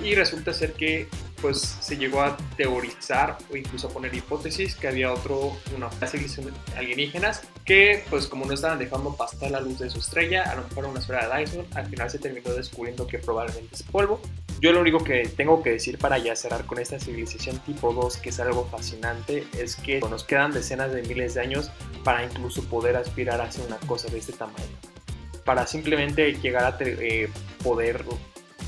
y 0.00 0.14
resulta 0.14 0.52
ser 0.52 0.74
que 0.74 1.08
pues 1.46 1.78
se 1.80 1.96
llegó 1.96 2.22
a 2.22 2.36
teorizar 2.56 3.38
o 3.52 3.56
incluso 3.56 3.86
a 3.86 3.90
poner 3.90 4.12
hipótesis 4.12 4.74
que 4.74 4.88
había 4.88 5.12
otro, 5.12 5.56
una 5.76 5.88
civilización 5.90 6.52
alienígenas 6.76 7.42
que 7.64 8.02
pues 8.10 8.26
como 8.26 8.46
no 8.46 8.52
estaban 8.52 8.80
dejando 8.80 9.14
pasar 9.14 9.52
la 9.52 9.60
luz 9.60 9.78
de 9.78 9.88
su 9.88 10.00
estrella, 10.00 10.50
a 10.50 10.56
lo 10.56 10.64
mejor 10.64 10.86
una 10.86 10.98
esfera 10.98 11.28
de 11.28 11.38
Dyson, 11.38 11.64
al 11.72 11.86
final 11.86 12.10
se 12.10 12.18
terminó 12.18 12.50
descubriendo 12.50 13.06
que 13.06 13.20
probablemente 13.20 13.76
es 13.76 13.84
polvo 13.84 14.20
yo 14.60 14.72
lo 14.72 14.80
único 14.80 15.04
que 15.04 15.28
tengo 15.28 15.62
que 15.62 15.70
decir 15.70 15.98
para 15.98 16.18
ya 16.18 16.34
cerrar 16.34 16.66
con 16.66 16.80
esta 16.80 16.98
civilización 16.98 17.60
tipo 17.60 17.92
2, 17.92 18.16
que 18.16 18.30
es 18.30 18.40
algo 18.40 18.64
fascinante, 18.64 19.46
es 19.56 19.76
que 19.76 20.00
nos 20.00 20.24
quedan 20.24 20.50
decenas 20.50 20.92
de 20.92 21.02
miles 21.02 21.34
de 21.34 21.42
años 21.42 21.70
para 22.02 22.24
incluso 22.24 22.64
poder 22.64 22.96
aspirar 22.96 23.40
a 23.40 23.44
hacer 23.44 23.64
una 23.66 23.76
cosa 23.86 24.08
de 24.08 24.18
este 24.18 24.32
tamaño. 24.32 24.64
Para 25.44 25.68
simplemente 25.68 26.32
llegar 26.40 26.64
a 26.64 26.76
eh, 26.80 27.28
poder 27.62 28.04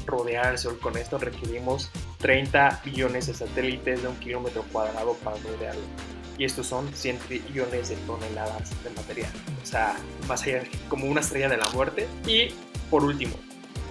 rodear 0.08 0.52
el 0.52 0.58
Sol 0.58 0.78
con 0.78 0.96
esto 0.96 1.18
requerimos 1.18 1.90
30 2.18 2.82
billones 2.84 3.26
de 3.26 3.34
satélites 3.34 4.02
de 4.02 4.08
un 4.08 4.16
kilómetro 4.16 4.64
cuadrado 4.72 5.14
para 5.24 5.36
rodearlo. 5.38 5.82
Y 6.36 6.44
estos 6.44 6.66
son 6.66 6.92
100 6.94 7.18
trillones 7.18 7.88
de 7.88 7.96
toneladas 8.06 8.70
de 8.84 8.90
material. 8.90 9.30
O 9.62 9.66
sea, 9.66 9.96
más 10.28 10.42
allá 10.42 10.62
como 10.88 11.06
una 11.06 11.20
estrella 11.20 11.48
de 11.48 11.56
la 11.56 11.68
muerte. 11.70 12.06
Y 12.26 12.54
por 12.90 13.02
último, 13.02 13.34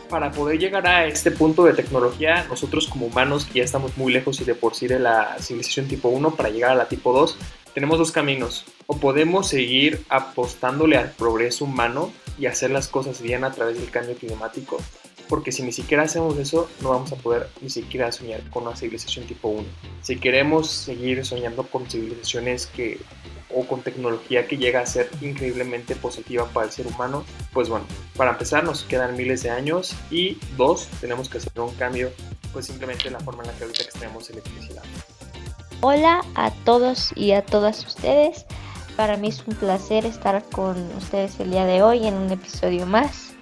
para 0.10 0.32
poder 0.32 0.58
llegar 0.58 0.88
a 0.88 1.06
este 1.06 1.32
punto 1.32 1.66
de 1.66 1.74
tecnología, 1.74 2.46
nosotros 2.50 2.88
como 2.88 3.08
humanos, 3.08 3.46
que 3.46 3.60
ya 3.60 3.66
estamos 3.66 3.98
muy 3.98 4.14
lejos 4.14 4.40
y 4.40 4.46
de 4.46 4.56
por 4.56 4.76
sí 4.76 4.88
de 4.88 5.00
la 5.00 5.38
civilización 5.40 5.88
tipo 5.88 6.10
1, 6.10 6.36
para 6.36 6.50
llegar 6.50 6.72
a 6.72 6.76
la 6.76 6.88
tipo 6.88 7.12
2, 7.12 7.38
tenemos 7.74 7.98
dos 7.98 8.12
caminos. 8.12 8.66
O 8.88 8.98
podemos 8.98 9.50
seguir 9.50 10.04
apostándole 10.10 10.98
al 10.98 11.12
progreso 11.12 11.66
humano 11.66 12.12
y 12.40 12.46
hacer 12.46 12.72
las 12.72 12.88
cosas 12.88 13.22
bien 13.22 13.44
a 13.44 13.52
través 13.52 13.78
del 13.80 13.90
cambio 13.90 14.16
climático, 14.16 14.78
porque 15.30 15.52
si 15.52 15.64
ni 15.64 15.72
siquiera 15.72 16.04
hacemos 16.04 16.38
eso, 16.38 16.70
no 16.82 16.90
vamos 16.90 17.12
a 17.12 17.16
poder 17.16 17.50
ni 17.62 17.70
siquiera 17.70 18.12
soñar 18.12 18.42
con 18.50 18.68
una 18.68 18.76
civilización 18.76 19.26
tipo 19.26 19.50
1. 19.50 19.64
Si 20.02 20.18
queremos 20.18 20.70
seguir 20.70 21.26
soñando 21.26 21.64
con 21.64 21.90
civilizaciones 21.90 22.68
que 22.68 23.00
o 23.54 23.66
con 23.66 23.82
tecnología 23.82 24.48
que 24.48 24.58
llega 24.58 24.82
a 24.82 24.86
ser 24.86 25.10
increíblemente 25.22 25.96
positiva 25.96 26.46
para 26.54 26.66
el 26.66 26.72
ser 26.72 26.88
humano, 26.88 27.24
pues 27.54 27.70
bueno, 27.70 27.86
para 28.16 28.32
empezar 28.32 28.64
nos 28.64 28.84
quedan 28.84 29.16
miles 29.16 29.44
de 29.44 29.50
años 29.50 29.96
y 30.12 30.38
dos, 30.58 30.88
tenemos 31.00 31.30
que 31.30 31.38
hacer 31.38 31.60
un 31.60 31.74
cambio 31.76 32.12
pues 32.52 32.66
simplemente 32.66 33.08
en 33.08 33.14
la 33.14 33.20
forma 33.20 33.44
en 33.44 33.50
la 33.50 33.56
que 33.56 33.64
ahorita 33.64 33.84
extraemos 33.84 34.30
electricidad. 34.30 34.84
Hola 35.82 36.26
a 36.36 36.52
todos 36.66 37.12
y 37.16 37.32
a 37.32 37.46
todas 37.46 37.86
ustedes. 37.86 38.46
Para 38.96 39.16
mí 39.16 39.28
es 39.28 39.44
un 39.46 39.56
placer 39.56 40.06
estar 40.06 40.44
con 40.50 40.76
ustedes 40.98 41.40
el 41.40 41.52
día 41.52 41.66
de 41.66 41.84
hoy 41.84 42.08
en 42.08 42.16
un 42.16 42.32
episodio 42.32 42.88
más. 42.88 43.34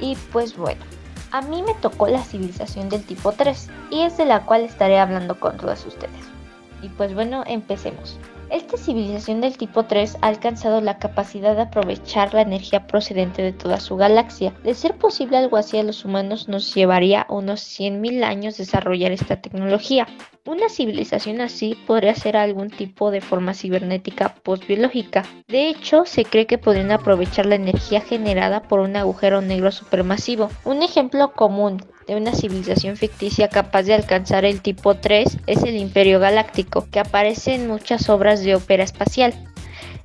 Y 0.00 0.16
pues 0.32 0.56
bueno, 0.56 0.84
a 1.30 1.42
mí 1.42 1.62
me 1.62 1.74
tocó 1.74 2.08
la 2.08 2.22
civilización 2.22 2.88
del 2.88 3.04
tipo 3.04 3.32
3 3.32 3.68
y 3.90 4.02
es 4.02 4.16
de 4.16 4.24
la 4.24 4.44
cual 4.44 4.62
estaré 4.62 4.98
hablando 4.98 5.38
con 5.38 5.56
todos 5.56 5.84
ustedes. 5.86 6.37
Y 6.82 6.88
pues 6.90 7.14
bueno, 7.14 7.44
empecemos. 7.46 8.18
Esta 8.50 8.78
civilización 8.78 9.42
del 9.42 9.58
tipo 9.58 9.84
3 9.84 10.18
ha 10.22 10.26
alcanzado 10.26 10.80
la 10.80 10.98
capacidad 10.98 11.54
de 11.54 11.62
aprovechar 11.62 12.32
la 12.32 12.40
energía 12.40 12.86
procedente 12.86 13.42
de 13.42 13.52
toda 13.52 13.78
su 13.78 13.96
galaxia. 13.96 14.54
De 14.64 14.72
ser 14.72 14.94
posible 14.96 15.36
algo 15.36 15.58
así 15.58 15.76
a 15.76 15.82
los 15.82 16.06
humanos 16.06 16.48
nos 16.48 16.74
llevaría 16.74 17.26
unos 17.28 17.60
100.000 17.60 18.24
años 18.24 18.56
desarrollar 18.56 19.12
esta 19.12 19.42
tecnología. 19.42 20.06
Una 20.46 20.70
civilización 20.70 21.42
así 21.42 21.76
podría 21.86 22.14
ser 22.14 22.38
algún 22.38 22.70
tipo 22.70 23.10
de 23.10 23.20
forma 23.20 23.52
cibernética 23.52 24.34
postbiológica. 24.42 25.24
De 25.46 25.68
hecho, 25.68 26.06
se 26.06 26.24
cree 26.24 26.46
que 26.46 26.56
podrían 26.56 26.90
aprovechar 26.90 27.44
la 27.44 27.56
energía 27.56 28.00
generada 28.00 28.62
por 28.62 28.80
un 28.80 28.96
agujero 28.96 29.42
negro 29.42 29.70
supermasivo. 29.72 30.48
Un 30.64 30.82
ejemplo 30.82 31.32
común 31.32 31.84
de 32.08 32.16
una 32.16 32.34
civilización 32.34 32.96
ficticia 32.96 33.48
capaz 33.48 33.82
de 33.82 33.94
alcanzar 33.94 34.44
el 34.46 34.62
tipo 34.62 34.94
3 34.96 35.38
es 35.46 35.62
el 35.62 35.76
Imperio 35.76 36.18
Galáctico, 36.18 36.88
que 36.90 36.98
aparece 36.98 37.54
en 37.54 37.68
muchas 37.68 38.08
obras 38.08 38.42
de 38.42 38.56
ópera 38.56 38.82
espacial. 38.82 39.34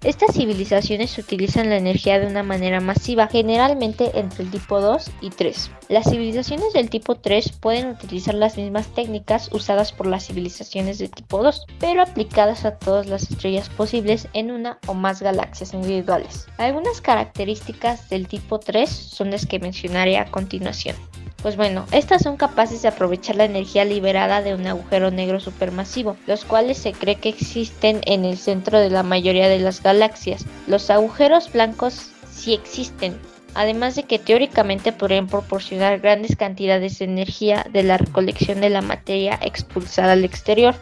Estas 0.04 0.36
civilizaciones 0.36 1.18
utilizan 1.18 1.70
la 1.70 1.78
energía 1.78 2.20
de 2.20 2.28
una 2.28 2.44
manera 2.44 2.82
masiva, 2.82 3.28
generalmente 3.28 4.20
entre 4.20 4.44
el 4.44 4.52
tipo 4.52 4.82
2 4.82 5.10
y 5.22 5.30
3. 5.30 5.72
Las 5.88 6.10
civilizaciones 6.10 6.74
del 6.74 6.90
tipo 6.90 7.16
3 7.16 7.54
pueden 7.54 7.88
utilizar 7.88 8.36
las 8.36 8.58
mismas 8.58 8.94
técnicas 8.94 9.50
usadas 9.54 9.94
por 9.94 10.08
las 10.08 10.28
civilizaciones 10.28 10.98
de 10.98 11.08
tipo 11.08 11.42
2, 11.42 11.68
pero 11.80 12.02
aplicadas 12.02 12.66
a 12.66 12.78
todas 12.78 13.08
las 13.08 13.32
estrellas 13.32 13.70
posibles 13.70 14.28
en 14.34 14.52
una 14.52 14.78
o 14.88 14.94
más 14.94 15.22
galaxias 15.22 15.74
individuales. 15.74 16.48
Algunas 16.58 17.00
características 17.00 18.10
del 18.10 18.28
tipo 18.28 18.60
3 18.60 18.90
son 18.90 19.32
las 19.32 19.46
que 19.46 19.60
mencionaré 19.60 20.18
a 20.18 20.26
continuación. 20.26 20.98
Pues 21.44 21.58
bueno, 21.58 21.86
estas 21.92 22.24
son 22.24 22.38
capaces 22.38 22.82
de 22.82 22.88
aprovechar 22.88 23.36
la 23.36 23.44
energía 23.44 23.84
liberada 23.84 24.42
de 24.42 24.56
un 24.56 24.66
agujero 24.66 25.12
negro 25.12 25.42
supermasivo, 25.42 26.16
los 26.26 26.46
cuales 26.46 26.78
se 26.78 26.94
cree 26.94 27.16
que 27.16 27.28
existen 27.28 28.00
en 28.06 28.24
el 28.24 28.38
centro 28.38 28.80
de 28.80 28.90
la 28.90 29.04
mayoría 29.04 29.50
de 29.50 29.60
las 29.60 29.84
galaxias. 29.84 30.46
Los 30.68 30.90
agujeros 30.90 31.52
blancos 31.52 32.12
sí 32.32 32.54
existen, 32.54 33.20
además 33.56 33.96
de 33.96 34.04
que 34.04 34.20
teóricamente 34.20 34.94
podrían 34.94 35.28
proporcionar 35.28 36.00
grandes 36.00 36.38
cantidades 36.38 37.00
de 37.00 37.06
energía 37.06 37.66
de 37.74 37.84
la 37.84 37.98
recolección 37.98 38.62
de 38.62 38.70
la 38.70 38.82
materia 38.82 39.38
expulsada 39.42 40.14
al 40.14 40.24
exterior. 40.24 40.76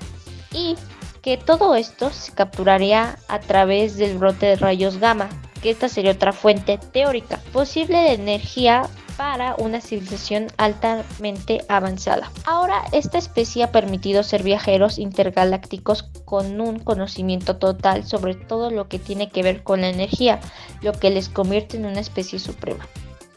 Y 0.53 0.75
que 1.23 1.37
todo 1.37 1.73
esto 1.73 2.11
se 2.11 2.33
capturaría 2.33 3.17
a 3.27 3.39
través 3.39 3.97
del 3.97 4.19
brote 4.19 4.45
de 4.45 4.55
rayos 4.57 4.99
gamma, 4.99 5.27
que 5.63 5.71
esta 5.71 5.89
sería 5.89 6.11
otra 6.11 6.33
fuente 6.33 6.77
teórica 6.77 7.39
posible 7.51 7.97
de 7.97 8.13
energía 8.13 8.83
para 9.21 9.53
una 9.59 9.81
civilización 9.81 10.47
altamente 10.57 11.63
avanzada. 11.69 12.31
Ahora, 12.43 12.81
esta 12.91 13.19
especie 13.19 13.61
ha 13.61 13.71
permitido 13.71 14.23
ser 14.23 14.41
viajeros 14.41 14.97
intergalácticos 14.97 16.01
con 16.25 16.59
un 16.59 16.79
conocimiento 16.79 17.57
total 17.57 18.03
sobre 18.03 18.33
todo 18.33 18.71
lo 18.71 18.87
que 18.87 18.97
tiene 18.97 19.29
que 19.29 19.43
ver 19.43 19.61
con 19.61 19.81
la 19.81 19.89
energía, 19.89 20.39
lo 20.81 20.93
que 20.93 21.11
les 21.11 21.29
convierte 21.29 21.77
en 21.77 21.85
una 21.85 21.99
especie 21.99 22.39
suprema. 22.39 22.87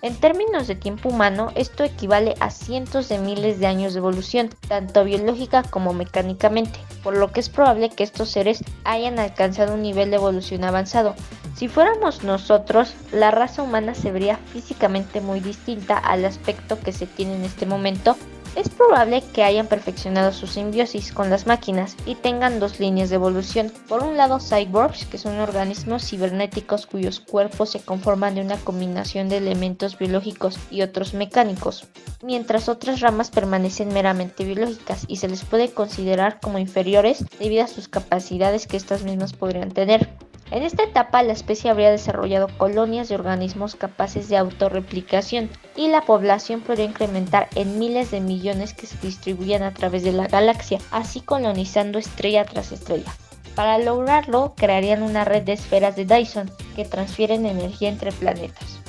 En 0.04 0.16
términos 0.16 0.66
de 0.66 0.75
tiempo 0.75 1.08
humano, 1.08 1.50
esto 1.54 1.82
equivale 1.82 2.34
a 2.38 2.50
cientos 2.50 3.08
de 3.08 3.18
miles 3.18 3.58
de 3.58 3.66
años 3.66 3.94
de 3.94 4.00
evolución, 4.00 4.50
tanto 4.68 5.02
biológica 5.02 5.62
como 5.62 5.94
mecánicamente, 5.94 6.78
por 7.02 7.16
lo 7.16 7.32
que 7.32 7.40
es 7.40 7.49
probable 7.49 7.88
que 7.88 8.04
estos 8.04 8.28
seres 8.28 8.62
hayan 8.84 9.18
alcanzado 9.18 9.73
un 9.73 9.80
nivel 9.80 10.11
de 10.11 10.16
evolución 10.16 10.62
avanzado. 10.64 11.14
Si 11.56 11.68
fuéramos 11.68 12.23
nosotros, 12.23 12.94
la 13.12 13.30
raza 13.30 13.62
humana 13.62 13.94
se 13.94 14.12
vería 14.12 14.37
físicamente 14.52 15.23
muy 15.23 15.40
distinta 15.40 15.96
al 15.96 16.26
aspecto 16.26 16.78
que 16.78 16.92
se 16.92 17.06
tiene 17.06 17.37
en 17.37 17.44
este 17.44 17.64
momento 17.64 18.14
es 18.56 18.68
probable 18.68 19.23
que 19.32 19.42
hayan 19.42 19.66
perfeccionado 19.66 20.32
su 20.32 20.46
simbiosis 20.46 21.12
con 21.12 21.30
las 21.30 21.46
máquinas 21.46 21.96
y 22.06 22.14
tengan 22.14 22.61
dos 22.61 22.80
líneas 22.80 23.11
de 23.11 23.16
evolución. 23.16 23.73
Por 23.88 24.02
un 24.02 24.16
lado, 24.16 24.38
cyborgs, 24.38 25.06
que 25.06 25.18
son 25.18 25.38
organismos 25.40 26.08
cibernéticos 26.08 26.87
cuyos 26.87 27.20
cuerpos 27.20 27.70
se 27.70 27.80
conforman 27.80 28.34
de 28.34 28.42
una 28.42 28.56
combinación 28.56 29.28
de 29.28 29.38
elementos 29.38 29.99
biológicos 29.99 30.58
y 30.70 30.82
otros 30.82 31.14
mecánicos, 31.14 31.87
mientras 32.23 32.68
otras 32.68 33.00
ramas 33.00 33.30
permanecen 33.30 33.92
meramente 33.92 34.44
biológicas 34.44 35.04
y 35.08 35.16
se 35.16 35.28
les 35.28 35.44
puede 35.44 35.70
considerar 35.70 36.40
como 36.40 36.58
inferiores 36.58 37.25
debido 37.38 37.64
a 37.64 37.68
sus 37.68 37.88
capacidades 37.88 38.66
que 38.66 38.76
estas 38.76 39.02
mismas 39.02 39.32
podrían 39.32 39.70
tener. 39.70 40.08
En 40.50 40.62
esta 40.62 40.84
etapa 40.84 41.22
la 41.22 41.32
especie 41.32 41.70
habría 41.70 41.90
desarrollado 41.90 42.48
colonias 42.58 43.08
de 43.08 43.14
organismos 43.14 43.76
capaces 43.76 44.28
de 44.28 44.36
autorreplicación 44.36 45.50
y 45.74 45.88
la 45.88 46.02
población 46.02 46.60
podría 46.60 46.84
incrementar 46.84 47.48
en 47.54 47.78
miles 47.78 48.10
de 48.10 48.20
millones 48.20 48.74
que 48.74 48.86
se 48.86 48.98
distribuían 48.98 49.62
a 49.62 49.72
través 49.72 50.04
de 50.04 50.12
la 50.12 50.28
galaxia, 50.28 50.78
así 50.90 51.20
colonizando 51.20 51.98
estrella 51.98 52.44
tras 52.44 52.72
estrella. 52.72 53.12
Para 53.54 53.78
lograrlo, 53.78 54.54
crearían 54.56 55.02
una 55.02 55.24
red 55.24 55.42
de 55.42 55.52
esferas 55.52 55.96
de 55.96 56.04
Dyson 56.04 56.50
que 56.76 56.84
transfieren 56.84 57.46
energía 57.46 57.88
entre 57.88 58.12
planetas. 58.12 58.80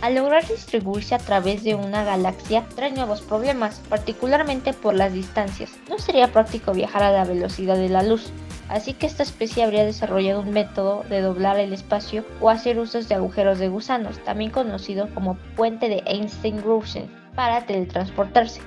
Al 0.00 0.16
lograr 0.16 0.46
distribuirse 0.46 1.14
a 1.14 1.18
través 1.18 1.64
de 1.64 1.74
una 1.74 2.04
galaxia, 2.04 2.66
trae 2.74 2.92
nuevos 2.92 3.22
problemas, 3.22 3.80
particularmente 3.88 4.74
por 4.74 4.94
las 4.94 5.12
distancias. 5.12 5.70
No 5.88 5.98
sería 5.98 6.32
práctico 6.32 6.72
viajar 6.72 7.02
a 7.02 7.12
la 7.12 7.24
velocidad 7.24 7.76
de 7.76 7.88
la 7.88 8.02
luz, 8.02 8.30
Así 8.74 8.92
que 8.92 9.06
esta 9.06 9.22
especie 9.22 9.62
habría 9.62 9.84
desarrollado 9.84 10.40
un 10.40 10.50
método 10.50 11.04
de 11.08 11.20
doblar 11.20 11.60
el 11.60 11.72
espacio 11.72 12.24
o 12.40 12.50
hacer 12.50 12.76
usos 12.80 13.08
de 13.08 13.14
agujeros 13.14 13.60
de 13.60 13.68
gusanos, 13.68 14.18
también 14.24 14.50
conocido 14.50 15.08
como 15.14 15.36
puente 15.54 15.88
de 15.88 16.02
Einstein-Rosen, 16.06 17.08
para 17.36 17.64
teletransportarse. 17.66 18.60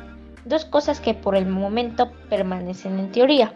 Dos 0.46 0.64
cosas 0.64 1.02
que 1.02 1.14
por 1.14 1.36
el 1.36 1.46
momento 1.46 2.10
permanecen 2.30 2.98
en 3.00 3.12
teoría. 3.12 3.54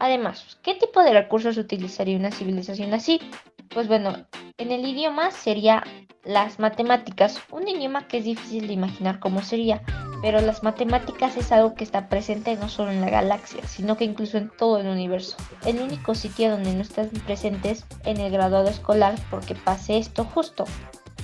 Además, 0.00 0.58
¿qué 0.64 0.74
tipo 0.74 1.04
de 1.04 1.12
recursos 1.12 1.56
utilizaría 1.56 2.18
una 2.18 2.32
civilización 2.32 2.92
así? 2.92 3.20
Pues 3.68 3.86
bueno, 3.86 4.26
en 4.58 4.72
el 4.72 4.84
idioma 4.84 5.30
sería 5.30 5.84
las 6.24 6.58
matemáticas, 6.58 7.40
un 7.52 7.68
idioma 7.68 8.08
que 8.08 8.18
es 8.18 8.24
difícil 8.24 8.66
de 8.66 8.72
imaginar 8.72 9.20
cómo 9.20 9.40
sería, 9.40 9.82
pero 10.24 10.40
las 10.40 10.62
matemáticas 10.62 11.36
es 11.36 11.52
algo 11.52 11.74
que 11.74 11.84
está 11.84 12.08
presente 12.08 12.56
no 12.56 12.70
solo 12.70 12.90
en 12.90 13.02
la 13.02 13.10
galaxia, 13.10 13.60
sino 13.68 13.98
que 13.98 14.04
incluso 14.04 14.38
en 14.38 14.48
todo 14.48 14.78
el 14.78 14.86
universo. 14.86 15.36
El 15.66 15.82
único 15.82 16.14
sitio 16.14 16.50
donde 16.50 16.72
no 16.72 16.80
están 16.80 17.10
presentes 17.26 17.84
en 18.06 18.16
el 18.16 18.32
graduado 18.32 18.70
escolar 18.70 19.16
porque 19.30 19.54
pase 19.54 19.98
esto 19.98 20.24
justo. 20.24 20.64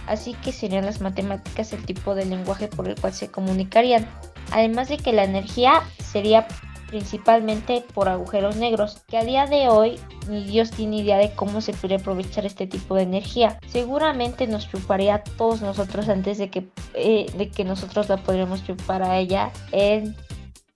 Así 0.06 0.34
que 0.34 0.52
serían 0.52 0.84
las 0.84 1.00
matemáticas 1.00 1.72
el 1.72 1.86
tipo 1.86 2.14
de 2.14 2.26
lenguaje 2.26 2.68
por 2.68 2.88
el 2.88 3.00
cual 3.00 3.14
se 3.14 3.30
comunicarían. 3.30 4.06
Además 4.52 4.90
de 4.90 4.98
que 4.98 5.14
la 5.14 5.24
energía 5.24 5.80
sería 5.96 6.46
principalmente 6.90 7.84
por 7.94 8.08
agujeros 8.08 8.56
negros, 8.56 9.02
que 9.08 9.16
a 9.16 9.24
día 9.24 9.46
de 9.46 9.68
hoy 9.68 9.98
ni 10.28 10.44
Dios 10.44 10.70
tiene 10.70 10.98
idea 10.98 11.18
de 11.18 11.32
cómo 11.32 11.60
se 11.60 11.72
puede 11.72 11.94
aprovechar 11.94 12.44
este 12.44 12.66
tipo 12.66 12.96
de 12.96 13.02
energía. 13.02 13.58
Seguramente 13.68 14.46
nos 14.46 14.68
chuparía 14.68 15.16
a 15.16 15.22
todos 15.22 15.62
nosotros 15.62 16.08
antes 16.08 16.38
de 16.38 16.50
que, 16.50 16.68
eh, 16.94 17.26
de 17.36 17.48
que 17.48 17.64
nosotros 17.64 18.08
la 18.08 18.16
podríamos 18.16 18.64
chupar 18.64 19.02
a 19.02 19.18
ella 19.18 19.52
en 19.72 20.16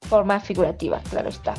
forma 0.03 0.41
figurativa, 0.41 1.01
claro 1.11 1.29
está. 1.29 1.55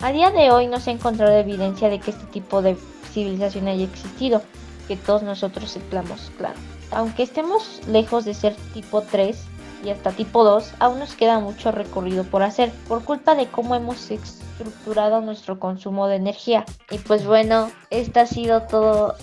A 0.00 0.12
día 0.12 0.30
de 0.30 0.50
hoy 0.50 0.68
no 0.68 0.80
se 0.80 0.90
ha 0.90 0.94
encontrado 0.94 1.36
evidencia 1.36 1.88
de 1.88 1.98
que 1.98 2.12
este 2.12 2.24
tipo 2.26 2.62
de 2.62 2.76
civilización 3.12 3.68
haya 3.68 3.84
existido, 3.84 4.42
que 4.86 4.96
todos 4.96 5.22
nosotros 5.22 5.70
seplamos, 5.70 6.32
claro. 6.38 6.58
Aunque 6.90 7.24
estemos 7.24 7.80
lejos 7.86 8.24
de 8.24 8.32
ser 8.32 8.54
tipo 8.72 9.02
3, 9.02 9.44
y 9.84 9.90
hasta 9.90 10.12
tipo 10.12 10.44
2, 10.44 10.74
aún 10.78 10.98
nos 10.98 11.14
queda 11.14 11.38
mucho 11.40 11.72
recorrido 11.72 12.24
por 12.24 12.42
hacer 12.42 12.72
por 12.88 13.04
culpa 13.04 13.34
de 13.34 13.46
cómo 13.48 13.74
hemos 13.74 14.10
estructurado 14.10 15.20
nuestro 15.20 15.58
consumo 15.58 16.08
de 16.08 16.16
energía. 16.16 16.64
Y 16.90 16.98
pues 16.98 17.26
bueno, 17.26 17.70
esto 17.90 18.20
ha 18.20 18.26
sido 18.26 18.62
todo 18.62 19.14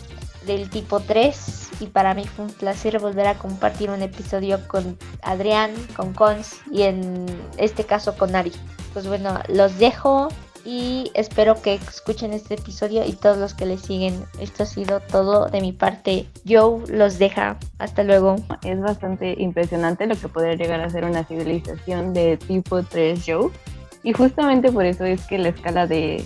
del 0.45 0.69
tipo 0.69 1.00
3 1.00 1.69
y 1.79 1.88
para 1.88 2.13
mí 2.13 2.25
fue 2.25 2.45
un 2.45 2.51
placer 2.51 3.00
volver 3.00 3.27
a 3.27 3.35
compartir 3.35 3.89
un 3.89 4.01
episodio 4.01 4.67
con 4.67 4.97
Adrián, 5.21 5.71
con 5.95 6.13
Cons 6.13 6.57
y 6.71 6.83
en 6.83 7.25
este 7.57 7.83
caso 7.83 8.15
con 8.15 8.35
Ari. 8.35 8.53
Pues 8.93 9.07
bueno, 9.07 9.39
los 9.50 9.77
dejo 9.77 10.29
y 10.65 11.12
espero 11.13 11.62
que 11.62 11.75
escuchen 11.75 12.34
este 12.34 12.55
episodio 12.55 13.05
y 13.05 13.13
todos 13.13 13.38
los 13.38 13.53
que 13.53 13.67
le 13.67 13.77
siguen. 13.77 14.25
Esto 14.39 14.63
ha 14.63 14.65
sido 14.65 15.00
todo 15.00 15.48
de 15.48 15.62
mi 15.62 15.72
parte. 15.72 16.25
Joe 16.48 16.81
los 16.88 17.19
deja. 17.19 17.57
Hasta 17.77 18.03
luego. 18.03 18.36
Es 18.63 18.81
bastante 18.81 19.36
impresionante 19.38 20.07
lo 20.07 20.15
que 20.15 20.27
podría 20.27 20.55
llegar 20.55 20.81
a 20.81 20.89
ser 20.89 21.05
una 21.05 21.24
civilización 21.24 22.13
de 22.13 22.38
tipo 22.38 22.81
3 22.81 23.24
Joe. 23.25 23.51
Y 24.01 24.13
justamente 24.13 24.72
por 24.72 24.86
eso 24.86 25.05
es 25.05 25.25
que 25.27 25.38
la 25.38 25.50
escala 25.50 25.86
de, 25.86 26.25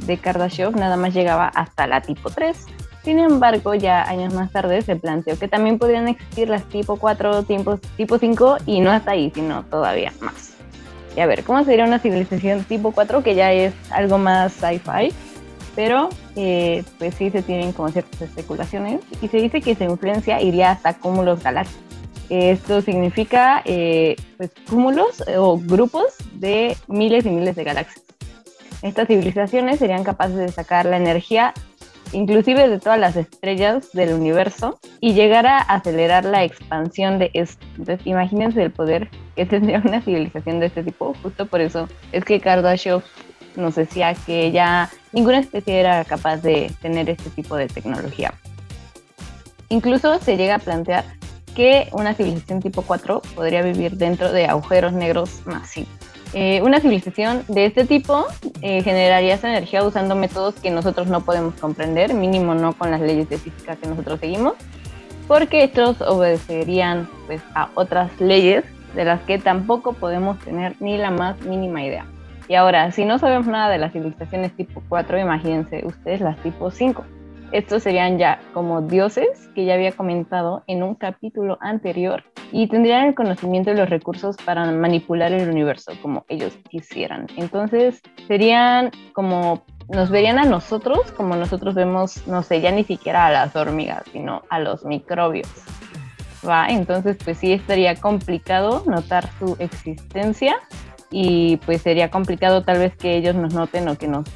de 0.00 0.18
Kardashev 0.18 0.76
nada 0.76 0.96
más 0.98 1.14
llegaba 1.14 1.48
hasta 1.48 1.86
la 1.86 2.02
tipo 2.02 2.28
3. 2.28 2.66
Sin 3.02 3.18
embargo, 3.18 3.74
ya 3.74 4.02
años 4.02 4.34
más 4.34 4.52
tarde 4.52 4.82
se 4.82 4.96
planteó 4.96 5.38
que 5.38 5.48
también 5.48 5.78
podrían 5.78 6.08
existir 6.08 6.48
las 6.48 6.64
tipo 6.68 6.96
4, 6.96 7.42
tipo, 7.44 7.78
tipo 7.96 8.18
5 8.18 8.58
y 8.66 8.80
no 8.80 8.90
hasta 8.90 9.12
ahí, 9.12 9.32
sino 9.34 9.64
todavía 9.64 10.12
más. 10.20 10.51
Y 11.16 11.20
a 11.20 11.26
ver, 11.26 11.44
¿cómo 11.44 11.62
sería 11.64 11.84
una 11.84 11.98
civilización 11.98 12.64
tipo 12.64 12.92
4? 12.92 13.22
Que 13.22 13.34
ya 13.34 13.52
es 13.52 13.74
algo 13.90 14.18
más 14.18 14.52
sci-fi, 14.52 15.12
pero 15.74 16.08
eh, 16.36 16.84
pues 16.98 17.14
sí 17.14 17.30
se 17.30 17.42
tienen 17.42 17.72
como 17.72 17.90
ciertas 17.90 18.22
especulaciones 18.22 19.00
y 19.20 19.28
se 19.28 19.38
dice 19.38 19.60
que 19.60 19.74
su 19.74 19.84
influencia 19.84 20.40
iría 20.40 20.70
hasta 20.70 20.94
cúmulos 20.94 21.42
galácticos. 21.42 21.82
Esto 22.30 22.80
significa 22.80 23.62
eh, 23.66 24.16
pues 24.38 24.50
cúmulos 24.68 25.22
o 25.36 25.58
grupos 25.58 26.14
de 26.32 26.76
miles 26.88 27.26
y 27.26 27.30
miles 27.30 27.56
de 27.56 27.64
galaxias. 27.64 28.04
Estas 28.80 29.06
civilizaciones 29.06 29.78
serían 29.78 30.02
capaces 30.02 30.36
de 30.36 30.48
sacar 30.48 30.86
la 30.86 30.96
energía 30.96 31.52
inclusive 32.12 32.68
de 32.68 32.78
todas 32.78 32.98
las 32.98 33.16
estrellas 33.16 33.90
del 33.92 34.14
universo, 34.14 34.78
y 35.00 35.14
llegar 35.14 35.46
a 35.46 35.58
acelerar 35.58 36.24
la 36.24 36.44
expansión 36.44 37.18
de 37.18 37.30
esto. 37.34 37.64
Entonces, 37.78 38.06
imagínense 38.06 38.62
el 38.62 38.70
poder 38.70 39.10
que 39.36 39.46
tendría 39.46 39.82
una 39.84 40.02
civilización 40.02 40.60
de 40.60 40.66
este 40.66 40.84
tipo. 40.84 41.14
Justo 41.22 41.46
por 41.46 41.60
eso 41.60 41.88
es 42.12 42.24
que 42.24 42.40
Kardashev 42.40 43.02
nos 43.56 43.74
decía 43.74 44.14
que 44.14 44.50
ya 44.50 44.90
ninguna 45.12 45.38
especie 45.38 45.78
era 45.78 46.04
capaz 46.04 46.38
de 46.38 46.72
tener 46.80 47.10
este 47.10 47.30
tipo 47.30 47.56
de 47.56 47.68
tecnología. 47.68 48.32
Incluso 49.68 50.18
se 50.18 50.36
llega 50.36 50.56
a 50.56 50.58
plantear 50.58 51.04
que 51.54 51.88
una 51.92 52.14
civilización 52.14 52.60
tipo 52.60 52.82
4 52.82 53.20
podría 53.34 53.62
vivir 53.62 53.96
dentro 53.96 54.32
de 54.32 54.46
agujeros 54.46 54.92
negros 54.92 55.42
masivos. 55.44 55.90
Eh, 56.34 56.62
una 56.62 56.80
civilización 56.80 57.44
de 57.48 57.66
este 57.66 57.84
tipo 57.84 58.24
eh, 58.62 58.82
generaría 58.82 59.34
esa 59.34 59.50
energía 59.50 59.84
usando 59.84 60.14
métodos 60.14 60.54
que 60.54 60.70
nosotros 60.70 61.08
no 61.08 61.24
podemos 61.24 61.54
comprender, 61.56 62.14
mínimo 62.14 62.54
no 62.54 62.72
con 62.72 62.90
las 62.90 63.02
leyes 63.02 63.28
de 63.28 63.36
física 63.36 63.76
que 63.76 63.86
nosotros 63.86 64.18
seguimos, 64.18 64.54
porque 65.28 65.64
estos 65.64 66.00
obedecerían 66.00 67.06
pues, 67.26 67.42
a 67.54 67.68
otras 67.74 68.18
leyes 68.18 68.64
de 68.94 69.04
las 69.04 69.20
que 69.22 69.38
tampoco 69.38 69.92
podemos 69.92 70.38
tener 70.38 70.74
ni 70.80 70.96
la 70.96 71.10
más 71.10 71.40
mínima 71.42 71.84
idea. 71.84 72.06
Y 72.48 72.54
ahora, 72.54 72.90
si 72.92 73.04
no 73.04 73.18
sabemos 73.18 73.46
nada 73.46 73.70
de 73.70 73.78
las 73.78 73.92
civilizaciones 73.92 74.54
tipo 74.56 74.82
4, 74.88 75.18
imagínense 75.18 75.82
ustedes 75.86 76.20
las 76.20 76.36
tipo 76.38 76.70
5. 76.70 77.04
Estos 77.52 77.82
serían 77.82 78.18
ya 78.18 78.40
como 78.54 78.80
dioses 78.80 79.50
que 79.54 79.64
ya 79.66 79.74
había 79.74 79.92
comentado 79.92 80.64
en 80.66 80.82
un 80.82 80.94
capítulo 80.94 81.58
anterior 81.60 82.24
y 82.52 82.66
tendrían 82.68 83.06
el 83.08 83.14
conocimiento 83.14 83.70
y 83.70 83.74
los 83.74 83.88
recursos 83.88 84.36
para 84.44 84.70
manipular 84.70 85.32
el 85.32 85.48
universo 85.48 85.92
como 86.02 86.24
ellos 86.28 86.52
quisieran. 86.68 87.26
Entonces 87.36 88.02
serían 88.28 88.90
como 89.14 89.64
nos 89.88 90.10
verían 90.10 90.38
a 90.38 90.44
nosotros 90.44 91.12
como 91.12 91.34
nosotros 91.34 91.74
vemos, 91.74 92.26
no 92.26 92.42
sé, 92.42 92.60
ya 92.60 92.70
ni 92.70 92.84
siquiera 92.84 93.26
a 93.26 93.30
las 93.30 93.56
hormigas, 93.56 94.04
sino 94.12 94.42
a 94.48 94.60
los 94.60 94.84
microbios. 94.84 95.48
¿Va? 96.46 96.66
Entonces, 96.68 97.16
pues 97.22 97.38
sí 97.38 97.52
estaría 97.52 97.94
complicado 97.94 98.82
notar 98.86 99.28
su 99.38 99.56
existencia 99.60 100.56
y 101.10 101.58
pues 101.58 101.82
sería 101.82 102.10
complicado 102.10 102.62
tal 102.62 102.78
vez 102.78 102.96
que 102.96 103.16
ellos 103.16 103.36
nos 103.36 103.54
noten 103.54 103.88
o 103.88 103.96
que 103.96 104.08
nos 104.08 104.26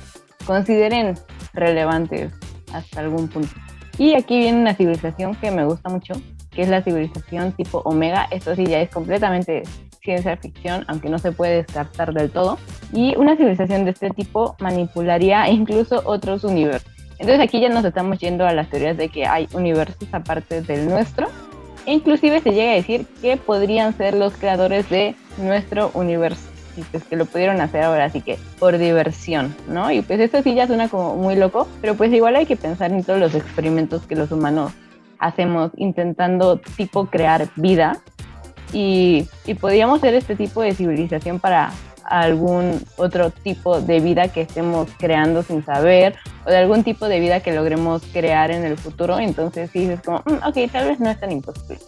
consideren 0.47 1.15
relevantes 1.53 2.33
hasta 2.73 3.01
algún 3.01 3.29
punto. 3.29 3.55
Y 3.99 4.15
aquí 4.15 4.39
viene 4.39 4.61
una 4.61 4.75
civilización 4.75 5.35
que 5.35 5.51
me 5.51 5.65
gusta 5.65 5.89
mucho, 5.89 6.15
que 6.57 6.63
es 6.63 6.69
la 6.69 6.83
civilización 6.83 7.53
tipo 7.53 7.83
Omega. 7.85 8.27
Esto 8.31 8.57
sí 8.57 8.65
ya 8.65 8.81
es 8.81 8.89
completamente 8.89 9.63
ciencia 10.03 10.37
ficción, 10.39 10.85
aunque 10.89 11.11
no 11.11 11.19
se 11.19 11.31
puede 11.31 11.57
descartar 11.57 12.15
del 12.15 12.31
todo. 12.31 12.59
Y 12.93 13.15
una 13.17 13.37
civilización 13.37 13.85
de 13.85 13.91
este 13.91 14.11
tipo 14.11 14.57
manipularía 14.59 15.49
incluso 15.51 16.03
otros 16.07 16.45
universos. 16.45 16.91
Entonces 17.19 17.41
aquí 17.41 17.61
ya 17.61 17.69
nos 17.69 17.85
estamos 17.85 18.19
yendo 18.19 18.47
a 18.47 18.53
las 18.53 18.71
teorías 18.71 18.97
de 18.97 19.09
que 19.11 19.27
hay 19.27 19.49
universos 19.53 20.09
aparte 20.13 20.63
del 20.63 20.89
nuestro. 20.89 21.29
E 21.85 21.93
inclusive 21.93 22.41
se 22.41 22.53
llega 22.53 22.73
a 22.73 22.75
decir 22.75 23.07
que 23.21 23.37
podrían 23.37 23.97
ser 23.97 24.15
los 24.15 24.35
creadores 24.35 24.89
de 24.89 25.15
nuestro 25.39 25.91
universo 25.95 26.49
y 26.77 26.83
pues 26.83 27.05
que 27.05 27.17
lo 27.17 27.25
pudieron 27.25 27.61
hacer 27.61 27.83
ahora, 27.83 28.05
así 28.05 28.21
que 28.21 28.39
por 28.59 28.77
diversión, 28.77 29.55
¿no? 29.67 29.91
Y 29.91 30.03
pues 30.03 30.21
esto 30.21 30.43
sí 30.43 30.55
ya 30.55 30.67
suena 30.67 30.89
como 30.89 31.17
muy 31.17 31.35
loco, 31.35 31.67
pero 31.81 31.95
pues 31.95 32.13
igual 32.13 32.37
hay 32.37 32.45
que 32.45 32.57
pensar 32.57 32.93
en 32.93 33.03
todos 33.03 33.19
los 33.19 33.35
experimentos 33.35 34.07
que 34.07 34.15
los 34.15 34.31
humanos 34.31 34.73
hacemos 35.19 35.73
intentando 35.77 36.59
tipo 36.59 37.07
crear 37.07 37.49
vida 37.57 38.01
y, 38.73 39.29
y 39.47 39.55
podríamos 39.55 40.01
ser 40.01 40.15
este 40.15 40.37
tipo 40.37 40.63
de 40.63 40.75
civilización 40.75 41.41
para 41.41 41.73
algún 42.05 42.81
otro 42.97 43.31
tipo 43.31 43.81
de 43.81 44.01
vida 44.01 44.29
que 44.29 44.43
estemos 44.43 44.89
creando 44.99 45.43
sin 45.43 45.65
saber 45.65 46.15
o 46.45 46.51
de 46.51 46.59
algún 46.59 46.85
tipo 46.85 47.09
de 47.09 47.21
vida 47.21 47.41
que 47.41 47.53
logremos 47.53 48.03
crear 48.13 48.51
en 48.51 48.65
el 48.65 48.77
futuro. 48.77 49.19
Entonces 49.19 49.71
sí, 49.73 49.85
es 49.85 50.01
como, 50.03 50.19
mm, 50.19 50.47
ok, 50.47 50.71
tal 50.71 50.89
vez 50.89 51.01
no 51.01 51.11
es 51.11 51.19
tan 51.19 51.33
imposible 51.33 51.79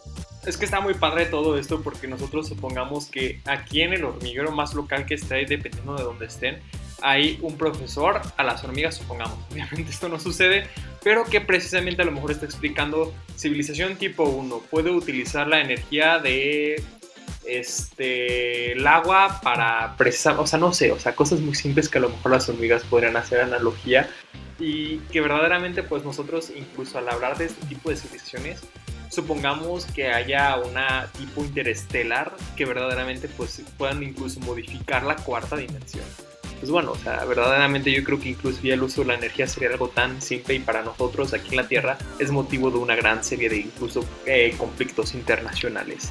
es 0.48 0.56
que 0.56 0.64
está 0.64 0.80
muy 0.80 0.94
padre 0.94 1.26
todo 1.26 1.58
esto 1.58 1.82
porque 1.82 2.08
nosotros 2.08 2.48
supongamos 2.48 3.06
que 3.06 3.40
aquí 3.44 3.82
en 3.82 3.92
el 3.92 4.04
hormiguero 4.04 4.50
más 4.50 4.72
local 4.74 5.04
que 5.04 5.14
esté, 5.14 5.44
dependiendo 5.44 5.94
de 5.94 6.02
donde 6.02 6.26
estén, 6.26 6.60
hay 7.02 7.38
un 7.42 7.58
profesor 7.58 8.22
a 8.36 8.42
las 8.44 8.64
hormigas, 8.64 8.96
supongamos. 8.96 9.38
Obviamente 9.52 9.90
esto 9.90 10.08
no 10.08 10.18
sucede, 10.18 10.66
pero 11.04 11.24
que 11.24 11.42
precisamente 11.42 12.00
a 12.00 12.06
lo 12.06 12.12
mejor 12.12 12.30
está 12.30 12.46
explicando 12.46 13.14
civilización 13.36 13.96
tipo 13.96 14.24
1. 14.24 14.62
Puede 14.70 14.90
utilizar 14.90 15.46
la 15.46 15.60
energía 15.60 16.18
de 16.18 16.82
este 17.44 18.72
el 18.72 18.86
agua 18.86 19.40
para 19.42 19.96
presar, 19.96 20.38
o 20.38 20.46
sea, 20.46 20.58
no 20.58 20.72
sé, 20.72 20.92
o 20.92 20.98
sea, 20.98 21.14
cosas 21.14 21.40
muy 21.40 21.54
simples 21.54 21.88
que 21.88 21.98
a 21.98 22.00
lo 22.00 22.08
mejor 22.08 22.32
las 22.32 22.48
hormigas 22.48 22.84
podrían 22.84 23.16
hacer 23.16 23.40
analogía 23.40 24.08
y 24.58 24.98
que 25.12 25.20
verdaderamente 25.20 25.82
pues 25.82 26.04
nosotros 26.04 26.52
incluso 26.54 26.98
al 26.98 27.08
hablar 27.08 27.38
de 27.38 27.46
este 27.46 27.64
tipo 27.66 27.90
de 27.90 27.96
civilizaciones 27.96 28.60
supongamos 29.10 29.86
que 29.86 30.08
haya 30.08 30.56
una 30.56 31.06
tipo 31.16 31.44
interestelar 31.44 32.34
que 32.56 32.64
verdaderamente 32.64 33.28
pues 33.28 33.62
puedan 33.76 34.02
incluso 34.02 34.40
modificar 34.40 35.02
la 35.04 35.16
cuarta 35.16 35.56
dimensión. 35.56 36.04
Pues 36.58 36.72
bueno, 36.72 36.92
o 36.92 36.96
sea, 36.96 37.24
verdaderamente 37.24 37.92
yo 37.92 38.02
creo 38.02 38.18
que 38.18 38.30
incluso 38.30 38.60
ya 38.62 38.74
el 38.74 38.82
uso 38.82 39.02
de 39.02 39.08
la 39.08 39.14
energía 39.14 39.46
sería 39.46 39.70
algo 39.70 39.88
tan 39.88 40.20
simple 40.20 40.54
y 40.56 40.58
para 40.58 40.82
nosotros 40.82 41.32
aquí 41.32 41.50
en 41.50 41.56
la 41.56 41.68
Tierra 41.68 41.98
es 42.18 42.32
motivo 42.32 42.70
de 42.70 42.78
una 42.78 42.96
gran 42.96 43.22
serie 43.22 43.48
de 43.48 43.58
incluso 43.58 44.04
eh, 44.26 44.52
conflictos 44.58 45.14
internacionales. 45.14 46.10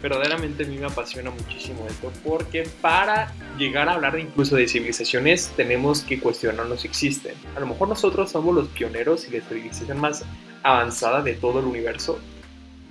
Verdaderamente 0.00 0.64
a 0.64 0.66
mí 0.66 0.78
me 0.78 0.86
apasiona 0.86 1.30
muchísimo 1.30 1.86
esto 1.86 2.10
porque 2.24 2.68
para 2.80 3.32
llegar 3.58 3.88
a 3.88 3.92
hablar 3.92 4.18
incluso 4.18 4.56
de 4.56 4.66
civilizaciones 4.66 5.52
tenemos 5.56 6.00
que 6.00 6.18
cuestionarnos 6.18 6.80
si 6.80 6.88
existen. 6.88 7.34
A 7.54 7.60
lo 7.60 7.66
mejor 7.66 7.88
nosotros 7.88 8.30
somos 8.30 8.54
los 8.54 8.68
pioneros 8.68 9.28
y 9.28 9.38
la 9.38 9.46
civilización 9.46 10.00
más 10.00 10.24
avanzada 10.62 11.22
de 11.22 11.34
todo 11.34 11.60
el 11.60 11.66
universo, 11.66 12.18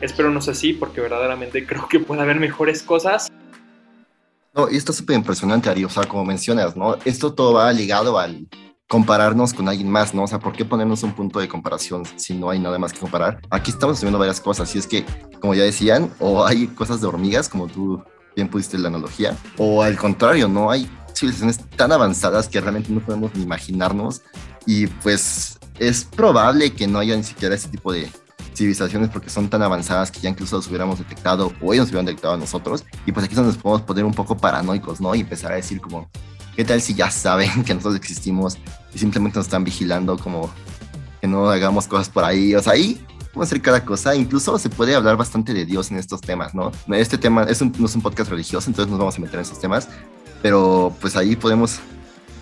Espero 0.02 0.32
no 0.32 0.42
sea 0.42 0.54
así 0.54 0.74
porque 0.74 1.00
verdaderamente 1.00 1.66
creo 1.66 1.88
que 1.88 2.00
puede 2.00 2.22
haber 2.22 2.40
mejores 2.40 2.84
cosas. 2.84 3.32
No, 4.54 4.70
y 4.70 4.76
esto 4.76 4.92
es 4.92 4.98
súper 4.98 5.16
impresionante, 5.16 5.70
Ari, 5.70 5.86
o 5.86 5.90
sea, 5.90 6.04
como 6.04 6.26
mencionas, 6.26 6.76
¿no? 6.76 6.98
Esto 7.06 7.34
todo 7.34 7.54
va 7.54 7.72
ligado 7.72 8.20
al 8.20 8.48
compararnos 8.90 9.54
con 9.54 9.70
alguien 9.70 9.90
más, 9.90 10.14
¿no? 10.14 10.24
O 10.24 10.28
sea, 10.28 10.40
¿por 10.40 10.52
qué 10.52 10.66
ponernos 10.66 11.04
un 11.04 11.14
punto 11.14 11.40
de 11.40 11.48
comparación 11.48 12.04
si 12.18 12.34
no 12.34 12.50
hay 12.50 12.60
nada 12.60 12.78
más 12.78 12.92
que 12.92 13.00
comparar? 13.00 13.40
Aquí 13.50 13.72
estamos 13.72 14.02
viendo 14.02 14.20
varias 14.20 14.42
cosas, 14.42 14.76
y 14.76 14.80
es 14.80 14.88
que, 14.88 15.06
como 15.40 15.56
ya 15.56 15.64
decían, 15.64 16.12
o 16.20 16.46
hay 16.46 16.68
cosas 16.68 17.00
de 17.00 17.08
hormigas, 17.08 17.48
como 17.48 17.68
tú 17.68 18.04
bien 18.36 18.50
pudiste 18.50 18.78
la 18.78 18.90
analogía, 18.90 19.38
o 19.58 19.82
al 19.82 19.96
contrario, 19.98 20.50
¿no? 20.50 20.70
Hay 20.70 20.90
civilizaciones 21.14 21.60
tan 21.78 21.92
avanzadas 21.92 22.50
que 22.50 22.60
realmente 22.60 22.92
no 22.92 23.00
podemos 23.00 23.34
ni 23.36 23.44
imaginarnos 23.44 24.22
y 24.66 24.88
pues 24.88 25.60
es 25.80 26.04
probable 26.04 26.74
que 26.74 26.88
no 26.88 27.00
haya 27.00 27.16
ni 27.16 27.24
siquiera 27.24 27.56
ese 27.56 27.70
tipo 27.70 27.92
de 27.92 28.10
civilizaciones 28.54 29.10
porque 29.10 29.30
son 29.30 29.50
tan 29.50 29.62
avanzadas 29.62 30.12
que 30.12 30.20
ya 30.20 30.30
incluso 30.30 30.58
los 30.58 30.68
hubiéramos 30.68 31.00
detectado 31.00 31.54
o 31.62 31.74
ellos 31.74 31.88
hubieran 31.90 32.06
detectado 32.06 32.34
a 32.34 32.38
nosotros 32.38 32.86
y 33.06 33.12
pues 33.12 33.26
aquí 33.26 33.34
es 33.34 33.38
donde 33.38 33.54
nos 33.54 33.62
podemos 33.62 33.82
poner 33.84 34.06
un 34.06 34.14
poco 34.14 34.38
paranoicos, 34.38 35.02
¿no? 35.02 35.16
Y 35.16 35.22
empezar 35.22 35.52
a 35.52 35.56
decir 35.56 35.80
como, 35.80 36.10
¿qué 36.56 36.66
tal 36.66 36.82
si 36.82 36.94
ya 36.94 37.10
saben 37.10 37.64
que 37.66 37.74
nosotros 37.74 37.96
existimos 37.96 38.58
y 38.94 39.00
simplemente 39.00 39.40
nos 39.40 39.48
están 39.48 39.64
vigilando 39.64 40.18
como 40.18 40.50
que 41.20 41.28
no 41.28 41.50
hagamos 41.50 41.88
cosas 41.88 42.10
por 42.10 42.24
ahí? 42.24 42.56
O 42.56 42.62
sea, 42.62 42.74
ahí 42.74 43.06
podemos 43.34 43.48
hacer 43.48 43.62
cada 43.62 43.86
cosa, 43.86 44.16
incluso 44.16 44.58
se 44.60 44.70
puede 44.70 44.96
hablar 44.96 45.16
bastante 45.16 45.54
de 45.54 45.66
Dios 45.66 45.92
en 45.92 45.98
estos 45.98 46.22
temas, 46.22 46.54
¿no? 46.54 46.72
Este 46.90 47.18
tema 47.18 47.44
es 47.44 47.62
no 47.62 47.86
es 47.86 47.96
un 47.96 48.02
podcast 48.02 48.30
religioso, 48.30 48.70
entonces 48.70 48.90
nos 48.90 49.00
vamos 49.00 49.18
a 49.18 49.22
meter 49.22 49.36
en 49.36 49.42
esos 49.42 49.60
temas, 49.60 49.88
pero 50.42 50.94
pues 51.00 51.16
ahí 51.16 51.36
podemos 51.36 51.80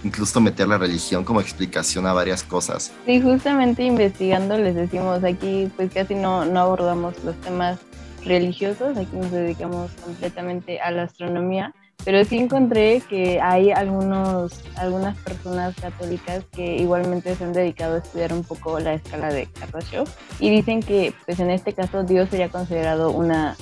incluso 0.03 0.39
meter 0.39 0.67
la 0.67 0.77
religión 0.77 1.23
como 1.23 1.41
explicación 1.41 2.05
a 2.07 2.13
varias 2.13 2.43
cosas. 2.43 2.91
Sí, 3.05 3.21
justamente 3.21 3.83
investigando 3.83 4.57
les 4.57 4.75
decimos 4.75 5.23
aquí, 5.23 5.71
pues 5.75 5.91
casi 5.93 6.15
no, 6.15 6.45
no 6.45 6.59
abordamos 6.59 7.15
los 7.23 7.35
temas 7.41 7.79
religiosos, 8.25 8.97
aquí 8.97 9.15
nos 9.15 9.31
dedicamos 9.31 9.91
completamente 10.03 10.79
a 10.81 10.91
la 10.91 11.03
astronomía, 11.03 11.73
pero 12.05 12.23
sí 12.23 12.37
encontré 12.37 13.01
que 13.09 13.41
hay 13.41 13.71
algunos, 13.71 14.61
algunas 14.75 15.17
personas 15.17 15.75
católicas 15.75 16.45
que 16.51 16.77
igualmente 16.77 17.35
se 17.35 17.43
han 17.43 17.53
dedicado 17.53 17.95
a 17.95 17.97
estudiar 17.99 18.33
un 18.33 18.43
poco 18.43 18.79
la 18.79 18.93
escala 18.93 19.29
de 19.33 19.47
Kardashev 19.47 20.07
y 20.39 20.49
dicen 20.49 20.81
que 20.81 21.13
pues 21.25 21.39
en 21.39 21.49
este 21.49 21.73
caso 21.73 22.03
Dios 22.03 22.29
sería 22.29 22.49
considerado 22.49 23.11
una 23.11 23.57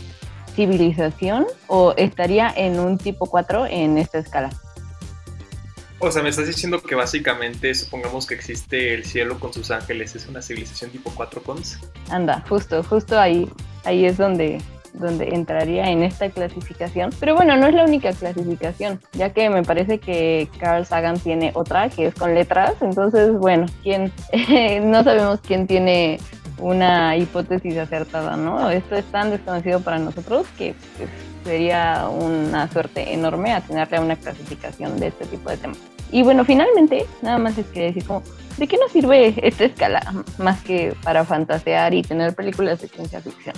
civilización 0.55 1.45
o 1.67 1.93
estaría 1.97 2.51
en 2.55 2.79
un 2.79 2.97
tipo 2.97 3.25
4 3.27 3.67
en 3.67 3.97
esta 3.97 4.19
escala. 4.19 4.49
O 5.99 6.11
sea, 6.11 6.21
me 6.21 6.29
estás 6.29 6.45
diciendo 6.45 6.81
que 6.81 6.93
básicamente 6.93 7.73
supongamos 7.73 8.27
que 8.27 8.35
existe 8.35 8.93
el 8.93 9.03
cielo 9.03 9.39
con 9.39 9.51
sus 9.51 9.71
ángeles, 9.71 10.15
es 10.15 10.27
una 10.27 10.43
civilización 10.43 10.91
tipo 10.91 11.11
4 11.15 11.41
cons. 11.41 11.79
Anda, 12.09 12.43
justo, 12.47 12.83
justo 12.83 13.19
ahí, 13.19 13.49
ahí 13.83 14.05
es 14.05 14.17
donde, 14.17 14.61
donde 14.93 15.29
entraría 15.29 15.89
en 15.89 16.03
esta 16.03 16.29
clasificación. 16.29 17.09
Pero 17.19 17.35
bueno, 17.35 17.57
no 17.57 17.65
es 17.65 17.73
la 17.73 17.83
única 17.83 18.13
clasificación, 18.13 19.01
ya 19.13 19.31
que 19.33 19.49
me 19.49 19.63
parece 19.63 19.99
que 19.99 20.47
Carl 20.59 20.85
Sagan 20.85 21.19
tiene 21.19 21.51
otra 21.55 21.89
que 21.89 22.05
es 22.05 22.13
con 22.13 22.35
letras. 22.35 22.75
Entonces, 22.81 23.33
bueno, 23.33 23.65
quién 23.81 24.13
no 24.91 25.03
sabemos 25.03 25.39
quién 25.41 25.65
tiene 25.65 26.19
una 26.59 27.17
hipótesis 27.17 27.75
acertada, 27.77 28.35
¿no? 28.37 28.69
Esto 28.69 28.95
es 28.95 29.05
tan 29.05 29.31
desconocido 29.31 29.79
para 29.79 29.97
nosotros 29.97 30.45
que 30.57 30.75
pues, 30.97 31.09
sería 31.47 32.09
una 32.09 32.69
suerte 32.69 33.13
enorme 33.13 33.53
atenerle 33.53 33.97
a 33.97 34.01
una 34.01 34.17
clasificación 34.17 34.99
de 34.99 35.07
este 35.07 35.25
tipo 35.25 35.49
de 35.49 35.57
temas. 35.57 35.77
Y 36.11 36.23
bueno, 36.23 36.43
finalmente, 36.43 37.05
nada 37.21 37.37
más 37.37 37.57
les 37.57 37.65
quería 37.67 37.87
decir 37.87 38.05
como, 38.05 38.21
¿de 38.57 38.67
qué 38.67 38.77
nos 38.77 38.91
sirve 38.91 39.33
esta 39.41 39.63
escala 39.63 40.01
más 40.37 40.61
que 40.61 40.93
para 41.03 41.23
fantasear 41.23 41.93
y 41.93 42.01
tener 42.01 42.35
películas 42.35 42.81
de 42.81 42.89
ciencia 42.89 43.21
ficción? 43.21 43.55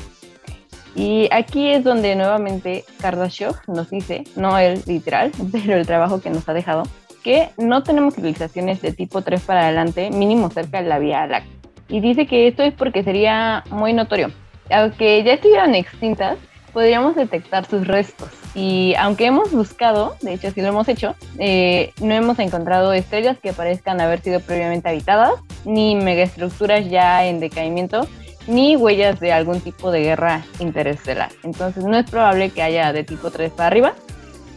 Y 0.96 1.30
aquí 1.32 1.70
es 1.70 1.84
donde 1.84 2.16
nuevamente 2.16 2.86
Kardashev 3.02 3.56
nos 3.68 3.90
dice, 3.90 4.24
no 4.36 4.58
el 4.58 4.82
literal, 4.86 5.32
pero 5.52 5.76
el 5.76 5.88
trabajo 5.88 6.22
que 6.22 6.30
nos 6.30 6.48
ha 6.48 6.54
dejado, 6.54 6.84
que 7.24 7.50
no 7.58 7.82
tenemos 7.84 8.16
civilizaciones 8.16 8.82
de 8.82 8.92
tipo 8.94 9.22
3 9.24 9.42
para 9.42 9.64
adelante, 9.66 10.12
mínimo 10.12 10.50
cerca 10.52 10.82
de 10.82 10.90
la 10.90 11.00
Vía 11.00 11.26
Láctea. 11.26 11.54
Y 11.88 12.02
dice 12.02 12.28
que 12.28 12.48
esto 12.48 12.62
es 12.62 12.74
porque 12.74 13.04
sería 13.04 13.64
muy 13.72 13.94
notorio. 13.94 14.32
Aunque 14.70 15.24
ya 15.24 15.34
estuvieran 15.34 15.74
extintas, 15.74 16.38
podríamos 16.70 17.16
detectar 17.16 17.66
sus 17.66 17.88
restos. 17.88 18.30
Y 18.56 18.96
aunque 18.98 19.26
hemos 19.26 19.52
buscado, 19.52 20.16
de 20.22 20.34
hecho 20.34 20.52
sí 20.52 20.62
lo 20.62 20.70
hemos 20.70 20.88
hecho, 20.88 21.16
eh, 21.38 21.94
no 22.02 22.14
hemos 22.14 22.40
encontrado 22.40 22.94
estrellas 22.94 23.38
que 23.40 23.54
parezcan 23.54 24.02
haber 24.02 24.22
sido 24.22 24.40
previamente 24.40 24.90
habitadas, 24.90 25.34
ni 25.66 25.96
megaestructuras 25.96 26.90
ya 26.90 27.26
en 27.26 27.40
decaimiento, 27.40 28.08
ni 28.48 28.76
huellas 28.76 29.20
de 29.20 29.32
algún 29.32 29.62
tipo 29.62 29.92
de 29.92 30.02
guerra 30.02 30.44
interestelar. 30.60 31.30
Entonces 31.44 31.84
no 31.84 31.98
es 31.98 32.10
probable 32.10 32.50
que 32.50 32.64
haya 32.64 32.92
de 32.94 33.04
tipo 33.04 33.30
3 33.30 33.52
para 33.52 33.68
arriba. 33.68 33.94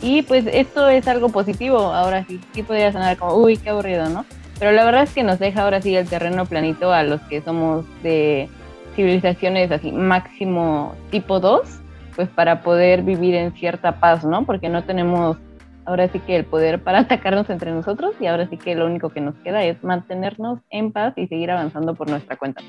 Y 0.00 0.22
pues 0.22 0.46
esto 0.52 0.88
es 0.88 1.06
algo 1.06 1.28
positivo. 1.28 1.78
Ahora 1.78 2.24
sí, 2.26 2.40
sí 2.54 2.62
podría 2.62 2.90
sonar 2.90 3.16
como, 3.16 3.36
uy, 3.36 3.56
qué 3.56 3.70
aburrido, 3.70 4.08
¿no? 4.08 4.24
Pero 4.58 4.72
la 4.72 4.84
verdad 4.84 5.04
es 5.04 5.10
que 5.12 5.22
nos 5.22 5.38
deja 5.38 5.62
ahora 5.62 5.82
sí 5.82 5.94
el 5.94 6.08
terreno 6.08 6.46
planito 6.46 6.92
a 6.92 7.02
los 7.02 7.20
que 7.22 7.42
somos 7.42 7.84
de 8.02 8.48
civilizaciones 8.94 9.70
así 9.70 9.90
máximo 9.90 10.94
tipo 11.10 11.40
2 11.40 11.81
pues 12.14 12.28
para 12.28 12.62
poder 12.62 13.02
vivir 13.02 13.34
en 13.34 13.52
cierta 13.52 14.00
paz, 14.00 14.24
¿no? 14.24 14.44
Porque 14.44 14.68
no 14.68 14.84
tenemos 14.84 15.36
ahora 15.84 16.08
sí 16.08 16.20
que 16.20 16.36
el 16.36 16.44
poder 16.44 16.82
para 16.82 16.98
atacarnos 17.00 17.48
entre 17.50 17.72
nosotros 17.72 18.14
y 18.20 18.26
ahora 18.26 18.48
sí 18.48 18.56
que 18.56 18.74
lo 18.74 18.86
único 18.86 19.10
que 19.10 19.20
nos 19.20 19.34
queda 19.36 19.64
es 19.64 19.82
mantenernos 19.82 20.60
en 20.70 20.92
paz 20.92 21.14
y 21.16 21.26
seguir 21.26 21.50
avanzando 21.50 21.94
por 21.94 22.08
nuestra 22.08 22.36
cuenta. 22.36 22.62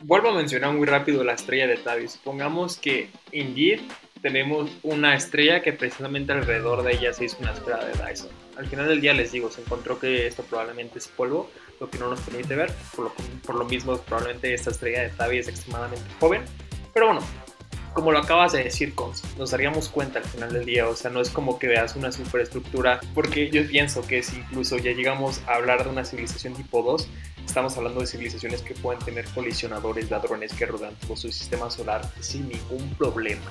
Vuelvo 0.00 0.30
a 0.30 0.34
mencionar 0.34 0.72
muy 0.72 0.86
rápido 0.86 1.24
la 1.24 1.34
estrella 1.34 1.66
de 1.66 1.76
Tavi. 1.76 2.08
Supongamos 2.08 2.78
que 2.78 3.10
Indeed 3.32 3.80
tenemos 4.22 4.70
una 4.82 5.14
estrella 5.14 5.62
que 5.62 5.72
precisamente 5.72 6.32
alrededor 6.32 6.82
de 6.82 6.92
ella 6.92 7.12
se 7.12 7.24
hizo 7.24 7.38
una 7.40 7.52
esfera 7.52 7.84
de 7.84 7.92
Dyson. 7.92 8.28
Al 8.56 8.66
final 8.66 8.88
del 8.88 9.00
día 9.00 9.14
les 9.14 9.32
digo, 9.32 9.50
se 9.50 9.62
encontró 9.62 9.98
que 9.98 10.26
esto 10.26 10.42
probablemente 10.42 10.98
es 10.98 11.08
polvo, 11.08 11.50
lo 11.80 11.88
que 11.88 11.98
no 11.98 12.10
nos 12.10 12.20
permite 12.20 12.54
ver, 12.54 12.70
por 12.94 13.06
lo, 13.06 13.12
por 13.46 13.54
lo 13.54 13.64
mismo 13.64 13.96
probablemente 13.96 14.52
esta 14.52 14.70
estrella 14.70 15.02
de 15.02 15.08
Tavi 15.10 15.38
es 15.38 15.48
extremadamente 15.48 16.04
joven. 16.18 16.42
Pero 16.92 17.06
bueno, 17.06 17.22
como 17.94 18.12
lo 18.12 18.18
acabas 18.18 18.52
de 18.52 18.64
decir, 18.64 18.94
Cons, 18.94 19.22
nos 19.36 19.50
daríamos 19.50 19.88
cuenta 19.88 20.20
al 20.20 20.24
final 20.24 20.52
del 20.52 20.64
día, 20.64 20.88
o 20.88 20.94
sea, 20.94 21.10
no 21.10 21.20
es 21.20 21.30
como 21.30 21.58
que 21.58 21.66
veas 21.66 21.96
una 21.96 22.12
superestructura, 22.12 23.00
porque 23.14 23.50
yo 23.50 23.66
pienso 23.66 24.02
que 24.02 24.22
si 24.22 24.38
incluso 24.38 24.78
ya 24.78 24.92
llegamos 24.92 25.40
a 25.46 25.54
hablar 25.54 25.84
de 25.84 25.90
una 25.90 26.04
civilización 26.04 26.54
tipo 26.54 26.82
2, 26.82 27.08
estamos 27.44 27.76
hablando 27.76 28.00
de 28.00 28.06
civilizaciones 28.06 28.62
que 28.62 28.74
pueden 28.74 29.02
tener 29.04 29.24
colisionadores, 29.26 30.10
ladrones 30.10 30.52
que 30.52 30.66
rodean 30.66 30.94
todo 30.96 31.16
su 31.16 31.32
sistema 31.32 31.70
solar 31.70 32.08
sin 32.20 32.48
ningún 32.48 32.94
problema. 32.94 33.50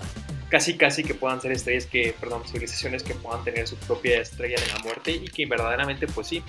Casi, 0.50 0.78
casi 0.78 1.04
que 1.04 1.14
puedan 1.14 1.42
ser 1.42 1.52
estrellas 1.52 1.86
que, 1.86 2.16
perdón, 2.20 2.44
civilizaciones 2.48 3.04
que 3.04 3.14
puedan 3.14 3.44
tener 3.44 3.68
su 3.68 3.76
propia 3.76 4.22
estrella 4.22 4.60
de 4.60 4.68
la 4.68 4.80
muerte 4.80 5.12
y 5.12 5.28
que 5.28 5.46
verdaderamente, 5.46 6.08
pues 6.08 6.28
sí, 6.28 6.44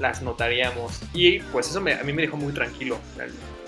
las 0.00 0.22
notaríamos. 0.22 1.00
Y 1.12 1.40
pues 1.40 1.68
eso 1.68 1.78
a 1.78 2.04
mí 2.04 2.12
me 2.12 2.22
dejó 2.22 2.36
muy 2.36 2.52
tranquilo, 2.52 2.98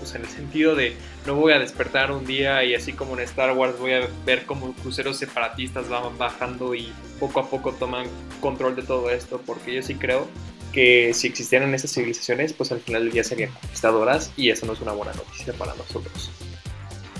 pues 0.00 0.14
en 0.14 0.22
el 0.22 0.28
sentido 0.28 0.74
de 0.74 0.96
no 1.26 1.34
voy 1.34 1.52
a 1.52 1.58
despertar 1.58 2.10
un 2.10 2.24
día 2.24 2.64
y 2.64 2.74
así 2.74 2.92
como 2.92 3.14
en 3.14 3.20
Star 3.20 3.52
Wars 3.56 3.78
voy 3.78 3.92
a 3.92 4.08
ver 4.26 4.46
cómo 4.46 4.72
cruceros 4.72 5.18
separatistas 5.18 5.88
van 5.88 6.16
bajando 6.18 6.74
y 6.74 6.92
poco 7.20 7.40
a 7.40 7.48
poco 7.48 7.72
toman 7.72 8.06
control 8.40 8.74
de 8.74 8.82
todo 8.82 9.10
esto, 9.10 9.40
porque 9.44 9.74
yo 9.74 9.82
sí 9.82 9.94
creo 9.94 10.26
que 10.72 11.12
si 11.14 11.26
existieran 11.26 11.74
esas 11.74 11.92
civilizaciones, 11.92 12.52
pues 12.52 12.72
al 12.72 12.80
final 12.80 13.04
del 13.04 13.12
día 13.12 13.24
serían 13.24 13.50
conquistadoras 13.52 14.32
y 14.36 14.50
eso 14.50 14.66
no 14.66 14.72
es 14.72 14.80
una 14.80 14.92
buena 14.92 15.12
noticia 15.12 15.52
para 15.52 15.74
nosotros. 15.74 16.30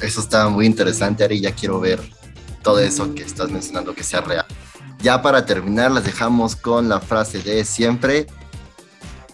Eso 0.01 0.21
está 0.21 0.49
muy 0.49 0.67
interesante, 0.67 1.25
Ari, 1.25 1.41
ya 1.41 1.53
quiero 1.53 1.79
ver 1.79 2.01
todo 2.63 2.81
eso 2.81 3.15
que 3.15 3.23
estás 3.23 3.51
mencionando 3.51 3.95
que 3.95 4.03
sea 4.03 4.23
real. 4.23 4.47
Ya 5.03 5.23
para 5.23 5.47
terminar, 5.47 5.91
las 5.91 6.05
dejamos 6.05 6.57
con 6.57 6.89
la 6.89 7.01
frase 7.01 7.43
de 7.43 7.65
siempre, 7.65 8.27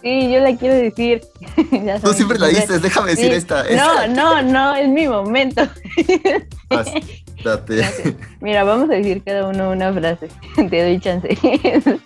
Sí, 0.01 0.31
yo 0.31 0.39
la 0.39 0.55
quiero 0.55 0.75
decir. 0.75 1.21
Tú 2.03 2.13
siempre 2.13 2.39
la 2.39 2.47
dices, 2.47 2.81
déjame 2.81 3.11
decir 3.11 3.31
esta, 3.31 3.63
No, 3.75 4.07
no, 4.07 4.41
no, 4.41 4.75
es 4.75 4.87
mi 4.89 5.07
momento. 5.07 5.63
Mira, 8.41 8.63
vamos 8.63 8.89
a 8.89 8.93
decir 8.93 9.23
cada 9.23 9.47
uno 9.47 9.71
una 9.71 9.93
frase. 9.93 10.27
Te 10.55 10.83
doy 10.83 10.99
chance. 10.99 11.37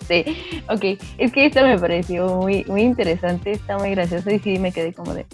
sí. 0.08 0.24
Ok, 0.68 1.00
es 1.18 1.32
que 1.32 1.46
esta 1.46 1.62
me 1.62 1.78
pareció 1.78 2.26
muy, 2.36 2.64
muy 2.64 2.82
interesante, 2.82 3.52
está 3.52 3.78
muy 3.78 3.90
graciosa 3.90 4.32
y 4.32 4.38
sí 4.38 4.58
me 4.58 4.72
quedé 4.72 4.92
como 4.92 5.14
de. 5.14 5.26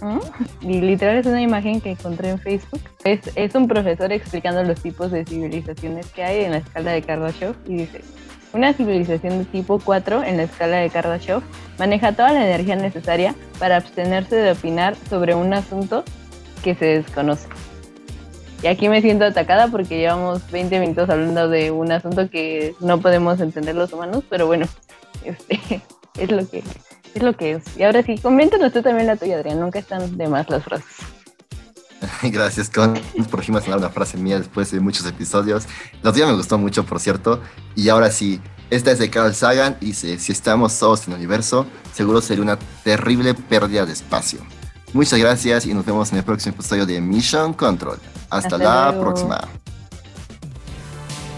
¿Mm? 0.00 0.18
Y 0.62 0.80
literal 0.80 1.16
es 1.16 1.26
una 1.26 1.42
imagen 1.42 1.80
que 1.80 1.90
encontré 1.90 2.30
en 2.30 2.38
Facebook. 2.38 2.82
Es, 3.04 3.20
es 3.34 3.54
un 3.54 3.66
profesor 3.66 4.12
explicando 4.12 4.62
los 4.62 4.80
tipos 4.80 5.10
de 5.10 5.24
civilizaciones 5.24 6.06
que 6.06 6.22
hay 6.22 6.44
en 6.44 6.52
la 6.52 6.58
escala 6.58 6.92
de 6.92 7.02
Kardashev 7.02 7.54
y 7.66 7.78
dice, 7.78 8.02
una 8.52 8.72
civilización 8.72 9.38
de 9.38 9.44
tipo 9.44 9.78
4 9.78 10.24
en 10.24 10.36
la 10.36 10.44
escala 10.44 10.78
de 10.78 10.90
Kardashev 10.90 11.42
maneja 11.78 12.12
toda 12.12 12.32
la 12.32 12.44
energía 12.46 12.76
necesaria 12.76 13.34
para 13.58 13.76
abstenerse 13.76 14.36
de 14.36 14.52
opinar 14.52 14.96
sobre 15.08 15.34
un 15.34 15.52
asunto 15.52 16.04
que 16.62 16.74
se 16.74 16.86
desconoce. 16.86 17.48
Y 18.62 18.66
aquí 18.66 18.88
me 18.88 19.00
siento 19.00 19.24
atacada 19.24 19.68
porque 19.68 19.98
llevamos 19.98 20.50
20 20.50 20.80
minutos 20.80 21.08
hablando 21.08 21.48
de 21.48 21.70
un 21.70 21.92
asunto 21.92 22.28
que 22.28 22.74
no 22.80 23.00
podemos 23.00 23.40
entender 23.40 23.76
los 23.76 23.92
humanos, 23.92 24.24
pero 24.28 24.46
bueno, 24.46 24.66
este, 25.24 25.82
es 26.18 26.30
lo 26.30 26.48
que 26.48 26.64
es 27.14 27.22
lo 27.22 27.36
que 27.36 27.52
es. 27.52 27.76
Y 27.76 27.82
ahora 27.82 28.02
sí, 28.02 28.18
coméntanos 28.18 28.72
tú 28.72 28.82
también 28.82 29.06
la 29.06 29.16
tuya, 29.16 29.36
Adrián, 29.36 29.60
nunca 29.60 29.78
están 29.78 30.16
de 30.16 30.28
más 30.28 30.48
las 30.50 30.64
frases. 30.64 31.17
Gracias, 32.22 32.70
Con. 32.70 32.94
Por 33.30 33.42
fin 33.42 33.54
me 33.54 33.74
una 33.74 33.88
frase 33.90 34.16
mía 34.16 34.38
después 34.38 34.70
de 34.70 34.80
muchos 34.80 35.06
episodios. 35.06 35.64
Los 36.02 36.14
días 36.14 36.28
me 36.28 36.34
gustó 36.34 36.58
mucho, 36.58 36.84
por 36.84 37.00
cierto. 37.00 37.40
Y 37.74 37.88
ahora 37.88 38.10
sí, 38.10 38.40
esta 38.70 38.90
es 38.90 38.98
de 38.98 39.10
Carl 39.10 39.34
Sagan 39.34 39.76
y 39.80 39.86
dice, 39.86 40.18
si 40.18 40.32
estamos 40.32 40.78
todos 40.78 41.06
en 41.06 41.14
el 41.14 41.18
universo, 41.18 41.66
seguro 41.92 42.20
sería 42.20 42.42
una 42.42 42.58
terrible 42.84 43.34
pérdida 43.34 43.86
de 43.86 43.92
espacio. 43.92 44.40
Muchas 44.92 45.18
gracias 45.18 45.66
y 45.66 45.74
nos 45.74 45.84
vemos 45.84 46.12
en 46.12 46.18
el 46.18 46.24
próximo 46.24 46.54
episodio 46.54 46.86
de 46.86 47.00
Mission 47.00 47.52
Control. 47.52 47.98
Hasta, 48.30 48.58
la 48.58 48.94
próxima. 48.98 49.40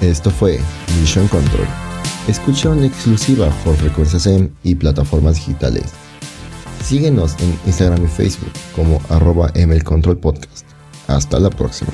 Esto 0.00 0.30
fue 0.30 0.58
Mission 0.98 1.28
Control 1.28 1.66
Escucha 2.26 2.70
una 2.70 2.86
exclusiva 2.86 3.48
por 3.64 3.76
Frecuencia 3.76 4.18
SEM 4.18 4.50
y 4.62 4.74
plataformas 4.74 5.36
digitales. 5.36 5.86
Síguenos 6.82 7.36
en 7.40 7.58
Instagram 7.66 8.04
y 8.04 8.08
Facebook 8.08 8.52
como 8.74 9.00
arroba 9.08 9.50
Podcast. 10.20 10.66
Hasta 11.06 11.38
la 11.38 11.50
próxima. 11.50 11.92